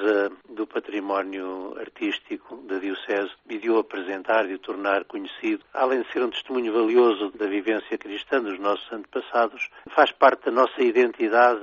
do 0.50 0.66
património 0.68 1.76
artístico 1.80 2.58
da 2.68 2.78
Diocese 2.78 3.32
e 3.50 3.58
de 3.58 3.70
o 3.70 3.80
apresentar, 3.80 4.48
de 4.48 4.56
o 4.56 4.60
tornar 4.60 5.04
conhecido. 5.06 5.64
Além 5.74 6.02
de 6.02 6.12
ser 6.12 6.24
um 6.24 6.30
testemunho 6.30 6.74
valioso 6.74 7.32
da 7.32 7.48
vivência 7.48 7.98
cristã 7.98 8.42
dos 8.42 8.60
nossos 8.60 8.92
antepassados, 8.92 9.70
faz 9.90 10.12
parte 10.12 10.46
da 10.46 10.52
nossa 10.52 10.82
identidade 10.82 11.60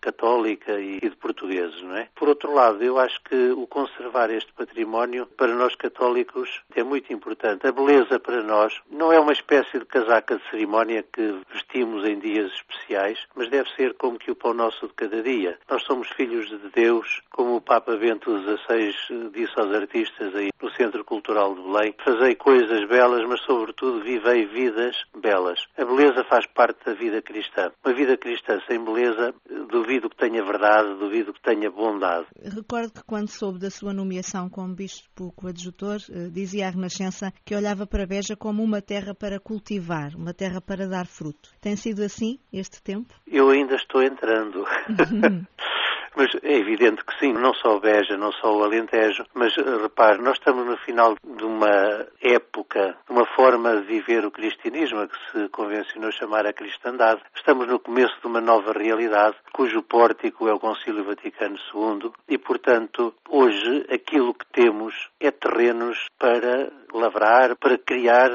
católica 0.00 0.78
e 0.80 1.00
de 1.00 1.16
portugueses, 1.16 1.80
não 1.82 1.96
é? 1.96 2.08
Por 2.14 2.28
outro 2.28 2.52
lado, 2.52 2.82
eu 2.82 2.98
acho 2.98 3.20
que 3.22 3.50
o 3.50 3.66
conservar 3.66 4.30
este 4.30 4.52
património, 4.52 5.26
para 5.26 5.54
nós 5.54 5.74
católicos, 5.74 6.62
é 6.74 6.82
muito 6.82 7.12
importante. 7.12 7.66
A 7.66 7.72
beleza 7.72 8.18
para 8.18 8.42
nós 8.42 8.80
não 8.90 9.12
é 9.12 9.18
uma 9.18 9.32
espécie 9.32 9.78
de 9.78 9.84
casaca 9.84 10.36
de 10.36 10.50
cerimónia 10.50 11.02
que 11.02 11.34
vestimos 11.52 12.04
em 12.04 12.18
dias 12.18 12.52
especiais, 12.52 13.18
mas 13.34 13.48
deve 13.48 13.68
ser 13.70 13.94
como 13.94 14.18
que 14.18 14.30
o 14.30 14.36
pão 14.36 14.54
nosso 14.54 14.86
de 14.86 14.94
cada 14.94 15.22
dia. 15.22 15.58
Nós 15.68 15.82
somos 15.82 16.08
filhos 16.10 16.48
de 16.48 16.68
Deus, 16.74 17.22
como 17.30 17.55
o 17.56 17.60
Papa 17.60 17.96
Bento 17.96 18.38
XVI 18.38 19.30
disse 19.32 19.58
aos 19.58 19.74
artistas 19.74 20.34
aí 20.34 20.50
no 20.62 20.70
Centro 20.72 21.02
Cultural 21.04 21.54
de 21.54 21.62
Belém. 21.62 21.94
Fazei 22.04 22.34
coisas 22.34 22.86
belas, 22.86 23.26
mas 23.26 23.40
sobretudo 23.42 24.04
vivei 24.04 24.46
vidas 24.46 24.94
belas. 25.16 25.58
A 25.78 25.84
beleza 25.84 26.22
faz 26.24 26.46
parte 26.46 26.84
da 26.84 26.92
vida 26.92 27.22
cristã. 27.22 27.72
Uma 27.84 27.94
vida 27.94 28.16
cristã 28.18 28.60
sem 28.68 28.82
beleza, 28.84 29.34
duvido 29.70 30.10
que 30.10 30.16
tenha 30.16 30.44
verdade, 30.44 30.98
duvido 30.98 31.32
que 31.32 31.40
tenha 31.40 31.70
bondade. 31.70 32.26
Recordo 32.42 32.92
que 32.92 33.04
quando 33.04 33.28
soube 33.28 33.58
da 33.58 33.70
sua 33.70 33.94
nomeação 33.94 34.50
como 34.50 34.74
bispo 34.74 35.32
coadjutor, 35.32 35.96
eh, 36.10 36.28
dizia 36.30 36.66
à 36.66 36.70
Renascença 36.70 37.32
que 37.44 37.54
olhava 37.54 37.86
para 37.86 38.06
Beja 38.06 38.36
como 38.36 38.62
uma 38.62 38.82
terra 38.82 39.14
para 39.14 39.40
cultivar, 39.40 40.14
uma 40.14 40.34
terra 40.34 40.60
para 40.60 40.86
dar 40.86 41.06
fruto. 41.06 41.50
Tem 41.60 41.74
sido 41.74 42.02
assim 42.02 42.38
este 42.52 42.82
tempo? 42.82 43.14
Eu 43.26 43.48
ainda 43.48 43.76
estou 43.76 44.02
entrando. 44.02 44.62
Mas 46.16 46.34
é 46.42 46.54
evidente 46.54 47.04
que 47.04 47.18
sim, 47.18 47.34
não 47.34 47.52
só 47.52 47.76
o 47.76 47.80
Beja, 47.80 48.16
não 48.16 48.32
só 48.32 48.56
o 48.56 48.64
Alentejo, 48.64 49.24
mas 49.34 49.54
repare, 49.54 50.22
nós 50.22 50.38
estamos 50.38 50.64
no 50.64 50.76
final 50.78 51.14
de 51.22 51.44
uma 51.44 52.06
época, 52.22 52.96
de 53.06 53.12
uma 53.12 53.26
forma 53.26 53.76
de 53.76 53.82
viver 53.82 54.24
o 54.24 54.30
cristianismo, 54.30 55.00
a 55.00 55.08
que 55.08 55.16
se 55.30 55.48
convencionou 55.50 56.10
chamar 56.10 56.46
a 56.46 56.54
cristandade. 56.54 57.20
Estamos 57.34 57.68
no 57.68 57.78
começo 57.78 58.18
de 58.20 58.26
uma 58.26 58.40
nova 58.40 58.72
realidade, 58.72 59.36
cujo 59.52 59.82
pórtico 59.82 60.48
é 60.48 60.54
o 60.54 60.58
Concílio 60.58 61.04
Vaticano 61.04 61.58
II, 61.74 62.10
e, 62.26 62.38
portanto, 62.38 63.14
hoje 63.28 63.84
aquilo 63.92 64.32
que 64.32 64.46
temos 64.46 65.10
é 65.20 65.30
terrenos 65.30 66.06
para 66.18 66.72
lavrar, 66.94 67.56
para 67.56 67.76
criar 67.76 68.30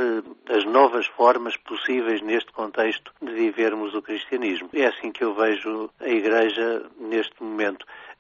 as 0.49 0.65
novas 0.65 1.07
formas 1.07 1.57
possíveis 1.57 2.21
neste 2.21 2.51
contexto 2.51 3.11
de 3.21 3.31
vivermos 3.31 3.95
o 3.95 4.01
cristianismo. 4.01 4.69
É 4.73 4.85
assim 4.85 5.11
que 5.11 5.23
eu 5.23 5.33
vejo 5.33 5.89
a 5.99 6.07
Igreja 6.07 6.83
neste 6.99 7.41
momento 7.41 7.70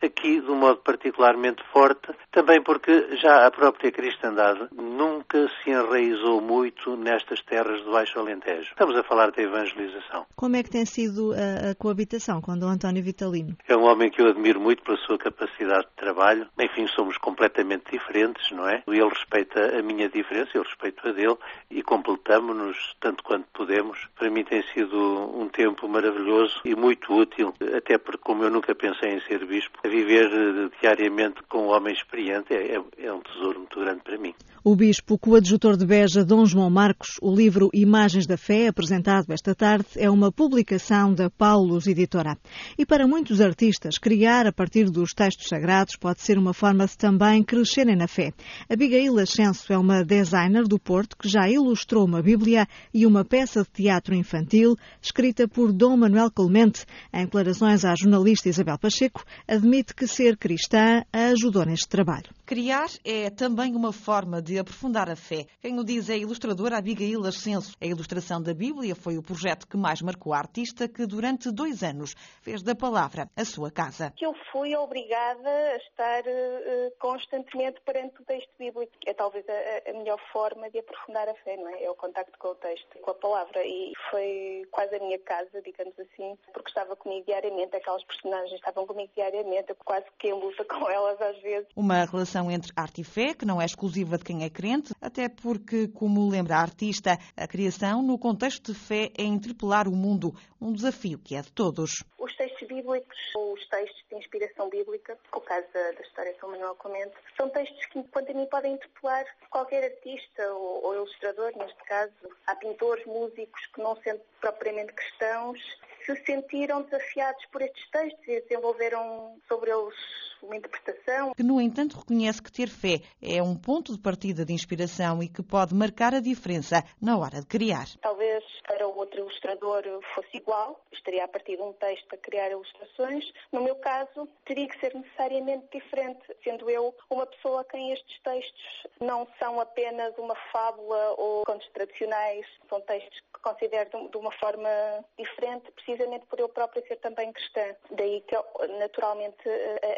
aqui 0.01 0.41
de 0.41 0.49
um 0.49 0.55
modo 0.55 0.77
particularmente 0.77 1.63
forte, 1.71 2.11
também 2.31 2.61
porque 2.61 3.15
já 3.17 3.45
a 3.45 3.51
própria 3.51 3.91
cristandade 3.91 4.67
nunca 4.75 5.49
se 5.63 5.69
enraizou 5.69 6.41
muito 6.41 6.95
nestas 6.97 7.41
terras 7.43 7.81
do 7.83 7.91
Baixo 7.91 8.19
Alentejo. 8.19 8.69
Estamos 8.69 8.95
a 8.95 9.03
falar 9.03 9.31
de 9.31 9.41
evangelização. 9.41 10.25
Como 10.35 10.55
é 10.55 10.63
que 10.63 10.69
tem 10.69 10.85
sido 10.85 11.33
a, 11.33 11.71
a 11.71 11.75
coabitação 11.75 12.41
com 12.41 12.57
Dom 12.57 12.69
António 12.69 13.03
Vitalino? 13.03 13.55
É 13.67 13.75
um 13.75 13.83
homem 13.83 14.09
que 14.09 14.21
eu 14.21 14.27
admiro 14.27 14.59
muito 14.59 14.83
pela 14.83 14.97
sua 14.97 15.17
capacidade 15.17 15.85
de 15.85 15.95
trabalho. 15.95 16.47
Enfim, 16.59 16.87
somos 16.87 17.17
completamente 17.17 17.91
diferentes, 17.91 18.49
não 18.51 18.67
é? 18.67 18.83
Ele 18.87 19.07
respeita 19.07 19.77
a 19.77 19.81
minha 19.81 20.09
diferença, 20.09 20.51
eu 20.55 20.63
respeito 20.63 21.07
a 21.07 21.11
dele 21.11 21.37
e 21.69 21.83
completamos-nos 21.83 22.95
tanto 22.99 23.23
quanto 23.23 23.45
podemos. 23.53 24.07
Para 24.15 24.29
mim 24.29 24.43
tem 24.43 24.63
sido 24.73 24.97
um 25.37 25.47
tempo 25.47 25.87
maravilhoso 25.87 26.61
e 26.65 26.75
muito 26.75 27.13
útil, 27.13 27.53
até 27.75 27.97
porque 27.97 28.21
como 28.23 28.43
eu 28.43 28.49
nunca 28.49 28.73
pensei 28.73 29.13
em 29.13 29.21
ser 29.21 29.40
bispo, 29.45 29.77
viver 29.83 30.25
eh, 30.25 30.69
diariamente 30.81 31.41
com 31.49 31.67
um 31.67 31.69
homem 31.69 31.93
experiente 31.93 32.53
é, 32.53 32.75
é, 32.75 33.05
é, 33.05 33.13
um 33.13 33.21
tesouro 33.21 33.59
muito 33.59 33.79
grande 33.79 34.01
para 34.03 34.17
mim. 34.17 34.33
O 34.63 34.75
bispo 34.75 35.17
coadjutor 35.17 35.75
de 35.75 35.85
Beja, 35.85 36.23
Dom 36.23 36.45
João 36.45 36.69
Marcos, 36.69 37.17
o 37.21 37.33
livro 37.33 37.69
Imagens 37.73 38.27
da 38.27 38.37
Fé, 38.37 38.67
apresentado 38.67 39.31
esta 39.31 39.55
tarde, 39.55 39.87
é 39.97 40.09
uma 40.09 40.31
publicação 40.31 41.13
da 41.13 41.29
Paulus 41.29 41.87
Editora. 41.87 42.37
E 42.77 42.85
para 42.85 43.07
muitos 43.07 43.41
artistas, 43.41 43.97
criar 43.97 44.45
a 44.45 44.51
partir 44.51 44.85
dos 44.85 45.13
textos 45.13 45.47
sagrados 45.47 45.95
pode 45.95 46.21
ser 46.21 46.37
uma 46.37 46.53
forma 46.53 46.85
de 46.85 46.95
também 46.97 47.43
crescerem 47.43 47.95
na 47.95 48.07
fé. 48.07 48.33
Abigail 48.69 49.17
Ascenso 49.17 49.73
é 49.73 49.77
uma 49.77 50.03
designer 50.03 50.67
do 50.67 50.79
Porto 50.79 51.17
que 51.17 51.27
já 51.27 51.49
ilustrou 51.49 52.05
uma 52.05 52.21
Bíblia 52.21 52.67
e 52.93 53.05
uma 53.05 53.25
peça 53.25 53.63
de 53.63 53.69
teatro 53.69 54.13
infantil 54.13 54.75
escrita 55.01 55.47
por 55.47 55.71
Dom 55.71 55.97
Manuel 55.97 56.29
Clemente. 56.29 56.85
Em 57.13 57.25
declarações 57.25 57.83
à 57.83 57.95
jornalista 57.95 58.49
Isabel 58.49 58.77
Pacheco, 58.77 59.20
admite 59.47 59.93
que 59.93 60.07
ser 60.07 60.37
cristã 60.37 61.03
a 61.11 61.27
ajudou 61.27 61.65
neste 61.65 61.87
trabalho. 61.87 62.29
Criar 62.51 62.89
é 63.05 63.29
também 63.29 63.77
uma 63.77 63.93
forma 63.93 64.41
de 64.41 64.59
aprofundar 64.59 65.09
a 65.09 65.15
fé. 65.15 65.45
Quem 65.61 65.79
o 65.79 65.85
diz 65.85 66.09
é 66.09 66.15
a 66.15 66.17
ilustradora 66.17 66.77
Abigail 66.77 67.25
Ascenso. 67.25 67.77
A 67.79 67.85
ilustração 67.85 68.43
da 68.43 68.53
Bíblia 68.53 68.93
foi 68.93 69.17
o 69.17 69.23
projeto 69.23 69.65
que 69.65 69.77
mais 69.77 70.01
marcou 70.01 70.33
a 70.33 70.39
artista, 70.39 70.85
que 70.85 71.05
durante 71.05 71.49
dois 71.49 71.81
anos 71.81 72.13
fez 72.41 72.61
da 72.61 72.75
palavra 72.75 73.29
a 73.37 73.45
sua 73.45 73.71
casa. 73.71 74.11
Eu 74.19 74.33
fui 74.51 74.75
obrigada 74.75 75.49
a 75.49 75.77
estar 75.77 76.23
uh, 76.23 76.91
constantemente 76.99 77.79
perante 77.85 78.21
o 78.21 78.25
texto 78.25 78.51
bíblico. 78.59 78.91
É 79.07 79.13
talvez 79.13 79.45
a, 79.47 79.89
a, 79.89 79.93
melhor 79.93 80.19
forma 80.33 80.69
de 80.69 80.79
aprofundar 80.79 81.29
a 81.29 81.35
fé, 81.35 81.55
não 81.55 81.69
é? 81.69 81.85
É 81.85 81.89
o 81.89 81.95
contacto 81.95 82.37
com 82.37 82.49
o 82.49 82.55
texto, 82.55 82.99
com 82.99 83.11
a 83.11 83.15
palavra. 83.15 83.65
E 83.65 83.93
foi 84.09 84.67
quase 84.71 84.93
a 84.93 84.99
minha 84.99 85.19
casa, 85.19 85.61
digamos 85.61 85.97
assim, 85.97 86.37
porque 86.51 86.67
estava 86.67 86.97
comigo 86.97 87.23
diariamente, 87.25 87.77
aquelas 87.77 88.03
personagens 88.03 88.51
estavam 88.55 88.85
comigo 88.85 89.09
diariamente, 89.15 89.69
eu 89.69 89.75
quase 89.85 90.05
que 90.19 90.27
em 90.27 90.33
luta 90.33 90.65
com 90.67 90.89
elas 90.89 91.21
às 91.21 91.41
vezes. 91.41 91.69
Uma 91.77 92.03
relação 92.03 92.40
entre 92.49 92.71
arte 92.75 93.01
e 93.01 93.03
fé, 93.03 93.33
que 93.33 93.45
não 93.45 93.61
é 93.61 93.65
exclusiva 93.65 94.17
de 94.17 94.23
quem 94.23 94.43
é 94.43 94.49
crente, 94.49 94.93
até 95.01 95.27
porque, 95.27 95.87
como 95.89 96.29
lembra 96.29 96.55
a 96.55 96.61
artista, 96.61 97.17
a 97.35 97.47
criação 97.47 98.01
no 98.01 98.17
contexto 98.17 98.71
de 98.71 98.79
fé 98.79 99.11
é 99.17 99.23
interpelar 99.23 99.87
o 99.87 99.95
mundo, 99.95 100.33
um 100.59 100.71
desafio 100.71 101.19
que 101.19 101.35
é 101.35 101.41
de 101.41 101.51
todos. 101.51 102.03
Os 102.17 102.35
textos 102.35 102.67
bíblicos, 102.67 103.17
os 103.35 103.67
textos 103.67 104.03
de 104.09 104.15
inspiração 104.15 104.69
bíblica, 104.69 105.17
o 105.33 105.41
caso 105.41 105.67
da, 105.73 105.91
da 105.91 106.01
história 106.01 106.33
que 106.33 106.45
o 106.45 106.49
Manuel 106.49 106.75
comenta, 106.75 107.17
são 107.35 107.49
textos 107.49 107.85
que, 107.87 108.01
quanto 108.05 108.31
a 108.31 108.33
mim, 108.33 108.45
podem 108.45 108.73
interpelar 108.73 109.25
qualquer 109.49 109.83
artista 109.83 110.53
ou, 110.53 110.85
ou 110.85 110.95
ilustrador, 110.95 111.51
neste 111.57 111.83
caso. 111.83 112.13
Há 112.47 112.55
pintores, 112.55 113.05
músicos 113.05 113.65
que, 113.73 113.81
não 113.81 113.95
sendo 113.97 114.21
propriamente 114.39 114.93
cristãos, 114.93 115.59
se 116.05 116.15
sentiram 116.25 116.83
desafiados 116.83 117.45
por 117.51 117.61
estes 117.61 117.89
textos 117.89 118.27
e 118.27 118.41
desenvolveram 118.41 119.37
sobre 119.47 119.71
eles 119.71 119.95
uma 120.41 120.55
interpretação. 120.55 121.33
Que, 121.33 121.43
no 121.43 121.61
entanto, 121.61 121.97
reconhece 121.97 122.41
que 122.41 122.51
ter 122.51 122.67
fé 122.67 123.01
é 123.21 123.41
um 123.41 123.55
ponto 123.55 123.93
de 123.93 123.99
partida 123.99 124.43
de 124.43 124.53
inspiração 124.53 125.21
e 125.21 125.27
que 125.27 125.43
pode 125.43 125.73
marcar 125.73 126.13
a 126.13 126.19
diferença 126.19 126.83
na 127.01 127.17
hora 127.17 127.41
de 127.41 127.45
criar. 127.45 127.85
Talvez 128.01 128.43
para 128.67 128.87
o 128.87 128.97
outro 128.97 129.19
ilustrador 129.19 129.83
fosse 130.15 130.37
igual, 130.37 130.83
estaria 130.91 131.23
a 131.23 131.27
partir 131.27 131.57
de 131.57 131.61
um 131.61 131.73
texto 131.73 132.13
a 132.13 132.17
criar 132.17 132.51
ilustrações. 132.51 133.31
No 133.51 133.61
meu 133.61 133.75
caso, 133.75 134.27
teria 134.45 134.67
que 134.67 134.79
ser 134.79 134.93
necessariamente 134.95 135.67
diferente, 135.71 136.21
sendo 136.43 136.69
eu 136.69 136.95
uma 137.09 137.25
pessoa 137.25 137.61
a 137.61 137.65
quem 137.65 137.91
estes 137.91 138.19
textos 138.21 138.87
não 138.99 139.27
são 139.39 139.59
apenas 139.59 140.17
uma 140.17 140.35
fábula 140.51 141.15
ou 141.17 141.43
contos 141.45 141.67
tradicionais, 141.69 142.45
são 142.69 142.81
textos 142.81 143.19
que 143.33 143.41
considero 143.41 144.09
de 144.09 144.17
uma 144.17 144.31
forma 144.31 144.69
diferente, 145.17 145.71
precisamente 145.91 146.25
por 146.27 146.39
eu 146.39 146.49
própria 146.49 146.81
ser 146.87 146.97
também 146.97 147.31
cristã. 147.31 147.61
Daí 147.95 148.21
que, 148.21 148.35
naturalmente, 148.79 149.37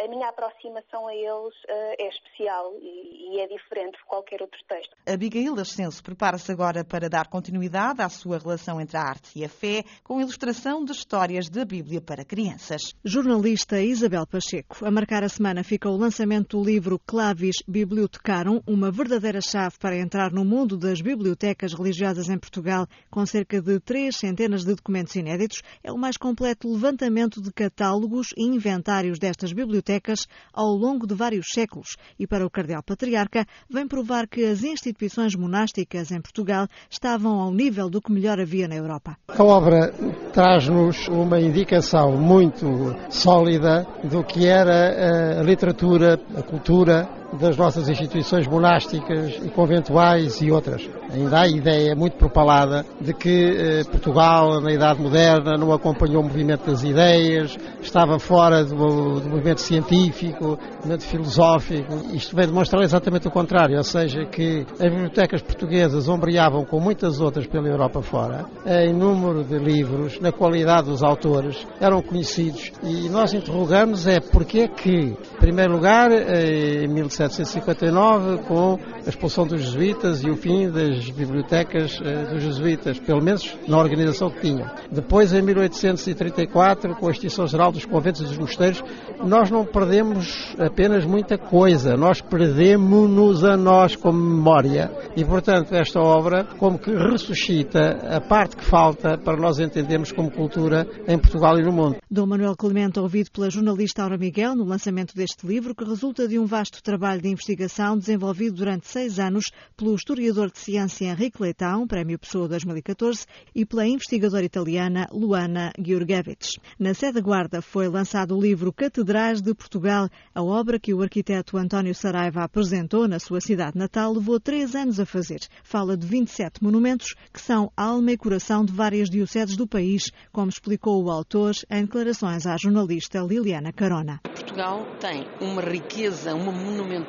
a 0.03 0.07
minha 0.07 0.29
aproximação 0.29 1.07
a 1.07 1.15
eles 1.15 1.53
é 1.67 2.07
especial 2.07 2.73
e 2.81 3.39
é 3.39 3.47
diferente 3.47 3.97
de 3.97 4.03
qualquer 4.05 4.41
outro 4.41 4.59
texto. 4.67 4.95
Abigail 5.05 5.53
Ascenso 5.59 6.03
prepara-se 6.03 6.51
agora 6.51 6.83
para 6.83 7.09
dar 7.09 7.27
continuidade 7.27 8.01
à 8.01 8.09
sua 8.09 8.37
relação 8.37 8.81
entre 8.81 8.97
a 8.97 9.01
arte 9.01 9.31
e 9.37 9.45
a 9.45 9.49
fé, 9.49 9.83
com 10.03 10.19
ilustração 10.19 10.83
de 10.83 10.91
histórias 10.91 11.49
da 11.49 11.63
Bíblia 11.65 12.01
para 12.01 12.25
crianças. 12.25 12.93
Jornalista 13.03 13.79
Isabel 13.79 14.25
Pacheco. 14.25 14.85
A 14.85 14.91
marcar 14.91 15.23
a 15.23 15.29
semana 15.29 15.63
fica 15.63 15.89
o 15.89 15.97
lançamento 15.97 16.57
do 16.57 16.63
livro 16.63 16.99
Clavis 17.05 17.57
Bibliotecarum, 17.67 18.61
uma 18.67 18.91
verdadeira 18.91 19.41
chave 19.41 19.77
para 19.79 19.97
entrar 19.97 20.31
no 20.31 20.43
mundo 20.43 20.77
das 20.77 21.01
bibliotecas 21.01 21.73
religiosas 21.73 22.29
em 22.29 22.37
Portugal, 22.37 22.87
com 23.09 23.25
cerca 23.25 23.61
de 23.61 23.79
três 23.79 24.17
centenas 24.17 24.61
de 24.61 24.75
documentos 24.75 25.15
inéditos. 25.15 25.61
É 25.85 25.91
o 25.91 25.97
mais 25.97 26.15
completo 26.15 26.71
levantamento 26.71 27.41
de 27.41 27.51
catálogos 27.51 28.33
e 28.37 28.43
inventários 28.43 29.19
destas 29.19 29.51
bibliotecas 29.51 30.27
ao 30.53 30.69
longo 30.69 31.05
de 31.05 31.13
vários 31.13 31.47
séculos. 31.51 31.97
E 32.17 32.25
para 32.25 32.45
o 32.45 32.49
Cardeal 32.49 32.81
Patriarca, 32.81 33.45
vem 33.69 33.85
provar 33.85 34.25
que 34.25 34.45
as 34.45 34.63
instituições 34.63 35.35
monásticas 35.35 36.09
em 36.09 36.21
Portugal 36.21 36.67
estavam 36.89 37.37
ao 37.37 37.51
nível 37.51 37.89
do 37.89 38.01
que 38.01 38.13
melhor 38.13 38.39
havia 38.39 38.65
na 38.65 38.75
Europa. 38.75 39.17
A 39.27 39.43
obra 39.43 39.93
traz-nos 40.31 41.09
uma 41.09 41.41
indicação 41.41 42.15
muito 42.15 42.95
sólida 43.09 43.85
do 44.05 44.23
que 44.23 44.47
era 44.47 45.41
a 45.41 45.43
literatura, 45.43 46.17
a 46.37 46.41
cultura, 46.41 47.22
das 47.39 47.57
nossas 47.57 47.89
instituições 47.89 48.47
monásticas 48.47 49.39
e 49.43 49.49
conventuais 49.49 50.41
e 50.41 50.51
outras. 50.51 50.87
Ainda 51.11 51.37
há 51.37 51.41
a 51.41 51.47
ideia 51.47 51.95
muito 51.95 52.17
propalada 52.17 52.85
de 52.99 53.13
que 53.13 53.29
eh, 53.29 53.83
Portugal, 53.83 54.61
na 54.61 54.71
Idade 54.71 55.01
Moderna, 55.01 55.57
não 55.57 55.71
acompanhou 55.71 56.21
o 56.21 56.23
movimento 56.23 56.65
das 56.65 56.83
ideias, 56.83 57.55
estava 57.81 58.17
fora 58.17 58.63
do, 58.63 59.19
do 59.19 59.29
movimento 59.29 59.61
científico, 59.61 60.57
do 60.57 60.75
movimento 60.77 61.03
filosófico. 61.03 61.93
Isto 62.13 62.35
vem 62.35 62.47
demonstrar 62.47 62.81
exatamente 62.83 63.27
o 63.27 63.31
contrário, 63.31 63.77
ou 63.77 63.83
seja, 63.83 64.25
que 64.25 64.65
as 64.73 64.89
bibliotecas 64.89 65.41
portuguesas 65.41 66.07
ombreavam 66.07 66.65
com 66.65 66.79
muitas 66.79 67.19
outras 67.19 67.45
pela 67.45 67.67
Europa 67.67 68.01
fora, 68.01 68.45
em 68.65 68.93
número 68.93 69.43
de 69.43 69.57
livros, 69.57 70.19
na 70.19 70.31
qualidade 70.31 70.87
dos 70.87 71.03
autores, 71.03 71.67
eram 71.79 72.01
conhecidos. 72.01 72.71
E 72.83 73.09
nós 73.09 73.33
interrogamos 73.33 74.07
é 74.07 74.19
porque 74.19 74.67
que, 74.67 74.89
em 74.89 75.17
primeiro 75.39 75.73
lugar, 75.73 76.11
eh, 76.11 76.85
em 76.85 77.03
17 77.07 77.22
1759, 77.23 78.43
com 78.43 78.79
a 79.05 79.09
expulsão 79.09 79.45
dos 79.45 79.61
jesuítas 79.61 80.23
e 80.23 80.29
o 80.29 80.35
fim 80.35 80.69
das 80.69 81.09
bibliotecas 81.09 81.99
eh, 82.03 82.25
dos 82.33 82.43
jesuítas, 82.43 82.99
pelo 82.99 83.23
menos 83.23 83.55
na 83.67 83.77
organização 83.77 84.29
que 84.29 84.41
tinham. 84.41 84.69
Depois, 84.91 85.33
em 85.33 85.41
1834, 85.41 86.95
com 86.95 87.07
a 87.07 87.11
extinção 87.11 87.47
geral 87.47 87.71
dos 87.71 87.85
conventos 87.85 88.21
e 88.21 88.25
dos 88.25 88.37
mosteiros, 88.37 88.83
nós 89.23 89.49
não 89.49 89.65
perdemos 89.65 90.55
apenas 90.59 91.05
muita 91.05 91.37
coisa, 91.37 91.95
nós 91.95 92.21
perdemos-nos 92.21 93.43
a 93.43 93.55
nós 93.55 93.95
como 93.95 94.19
memória. 94.19 94.91
E, 95.15 95.23
portanto, 95.23 95.73
esta 95.73 95.99
obra 95.99 96.45
como 96.57 96.77
que 96.77 96.91
ressuscita 96.91 98.15
a 98.15 98.21
parte 98.21 98.57
que 98.57 98.65
falta 98.65 99.17
para 99.17 99.37
nós 99.37 99.59
entendermos 99.59 100.11
como 100.11 100.31
cultura 100.31 100.87
em 101.07 101.17
Portugal 101.17 101.57
e 101.59 101.63
no 101.63 101.71
mundo. 101.71 101.97
Dom 102.09 102.25
Manuel 102.25 102.55
Clemente, 102.55 102.99
ouvido 102.99 103.31
pela 103.31 103.49
jornalista 103.49 104.03
Aura 104.03 104.17
Miguel 104.17 104.55
no 104.55 104.65
lançamento 104.65 105.15
deste 105.15 105.45
livro, 105.45 105.75
que 105.75 105.83
resulta 105.83 106.27
de 106.27 106.37
um 106.39 106.45
vasto 106.45 106.81
trabalho 106.81 107.12
trabalho 107.13 107.21
de 107.21 107.29
investigação 107.29 107.97
desenvolvido 107.97 108.55
durante 108.55 108.87
seis 108.87 109.19
anos 109.19 109.45
pelo 109.77 109.93
historiador 109.93 110.51
de 110.51 110.59
ciência 110.59 111.05
Henrique 111.05 111.41
Leitão, 111.41 111.87
Prémio 111.87 112.17
Pessoa 112.17 112.47
2014, 112.47 113.25
e 113.53 113.65
pela 113.65 113.85
investigadora 113.85 114.45
italiana 114.45 115.07
Luana 115.11 115.71
Georgievich. 115.79 116.59
Na 116.79 116.93
sede 116.93 117.21
guarda 117.21 117.61
foi 117.61 117.87
lançado 117.87 118.35
o 118.35 118.41
livro 118.41 118.73
Catedrais 118.73 119.41
de 119.41 119.53
Portugal. 119.53 120.09
A 120.33 120.41
obra 120.41 120.79
que 120.79 120.93
o 120.93 121.01
arquiteto 121.01 121.57
António 121.57 121.93
Saraiva 121.93 122.43
apresentou 122.43 123.07
na 123.07 123.19
sua 123.19 123.41
cidade 123.41 123.77
natal 123.77 124.13
levou 124.13 124.39
três 124.39 124.75
anos 124.75 124.99
a 124.99 125.05
fazer. 125.05 125.39
Fala 125.63 125.95
de 125.95 126.07
27 126.07 126.63
monumentos 126.63 127.13
que 127.31 127.41
são 127.41 127.71
alma 127.77 128.11
e 128.11 128.17
coração 128.17 128.65
de 128.65 128.73
várias 128.73 129.09
dioceses 129.09 129.55
do 129.55 129.67
país, 129.67 130.11
como 130.31 130.49
explicou 130.49 131.03
o 131.03 131.11
autor 131.11 131.53
em 131.69 131.83
declarações 131.83 132.47
à 132.47 132.57
jornalista 132.57 133.19
Liliana 133.19 133.71
Carona. 133.71 134.19
Portugal 134.23 134.85
tem 134.99 135.27
uma 135.41 135.61
riqueza, 135.61 136.33
uma 136.33 136.51
monumentalidade 136.51 137.02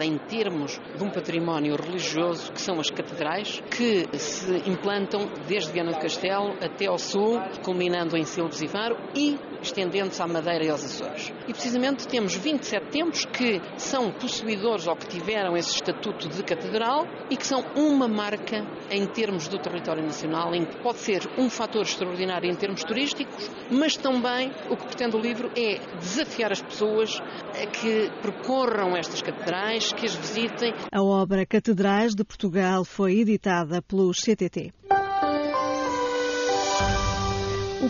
em 0.00 0.18
termos 0.18 0.80
de 0.96 1.02
um 1.02 1.10
património 1.10 1.76
religioso, 1.76 2.52
que 2.52 2.60
são 2.60 2.78
as 2.80 2.90
catedrais, 2.90 3.60
que 3.70 4.08
se 4.18 4.68
implantam 4.68 5.28
desde 5.46 5.72
Viana 5.72 5.92
do 5.92 5.98
Castelo 5.98 6.56
até 6.60 6.86
ao 6.86 6.98
sul, 6.98 7.40
culminando 7.62 8.16
em 8.16 8.24
Silves 8.24 8.60
e 8.60 8.68
Faro 8.68 8.96
e 9.14 9.38
estendendo-se 9.62 10.20
à 10.22 10.26
Madeira 10.26 10.64
e 10.64 10.70
aos 10.70 10.84
Açores. 10.84 11.32
E 11.46 11.52
precisamente 11.52 12.06
temos 12.06 12.34
27 12.34 12.86
templos 12.90 13.24
que 13.24 13.60
são 13.76 14.10
possuidores 14.12 14.86
ou 14.86 14.96
que 14.96 15.06
tiveram 15.06 15.56
esse 15.56 15.74
estatuto 15.74 16.28
de 16.28 16.42
catedral 16.42 17.06
e 17.30 17.36
que 17.36 17.46
são 17.46 17.60
uma 17.74 18.08
marca 18.08 18.64
em 18.90 19.06
termos 19.06 19.48
do 19.48 19.58
território 19.58 20.02
nacional, 20.02 20.54
em 20.54 20.64
que 20.64 20.76
pode 20.82 20.98
ser 20.98 21.22
um 21.38 21.48
fator 21.50 21.82
extraordinário 21.82 22.50
em 22.50 22.54
termos 22.54 22.82
turísticos, 22.84 23.50
mas 23.70 23.96
também 23.96 24.52
o 24.70 24.76
que 24.76 24.86
pretende 24.86 25.16
o 25.16 25.20
livro 25.20 25.50
é 25.56 25.78
desafiar 25.98 26.52
as 26.52 26.62
pessoas 26.62 27.20
a 27.50 27.66
que 27.66 28.10
percorram 28.22 28.96
estas 28.96 29.22
catedrais, 29.22 29.92
que 29.92 30.06
as 30.06 30.14
visitem. 30.14 30.74
A 30.92 31.02
obra 31.02 31.44
Catedrais 31.46 32.14
de 32.14 32.24
Portugal 32.24 32.84
foi 32.84 33.20
editada 33.20 33.82
pelo 33.82 34.12
CTT. 34.12 34.72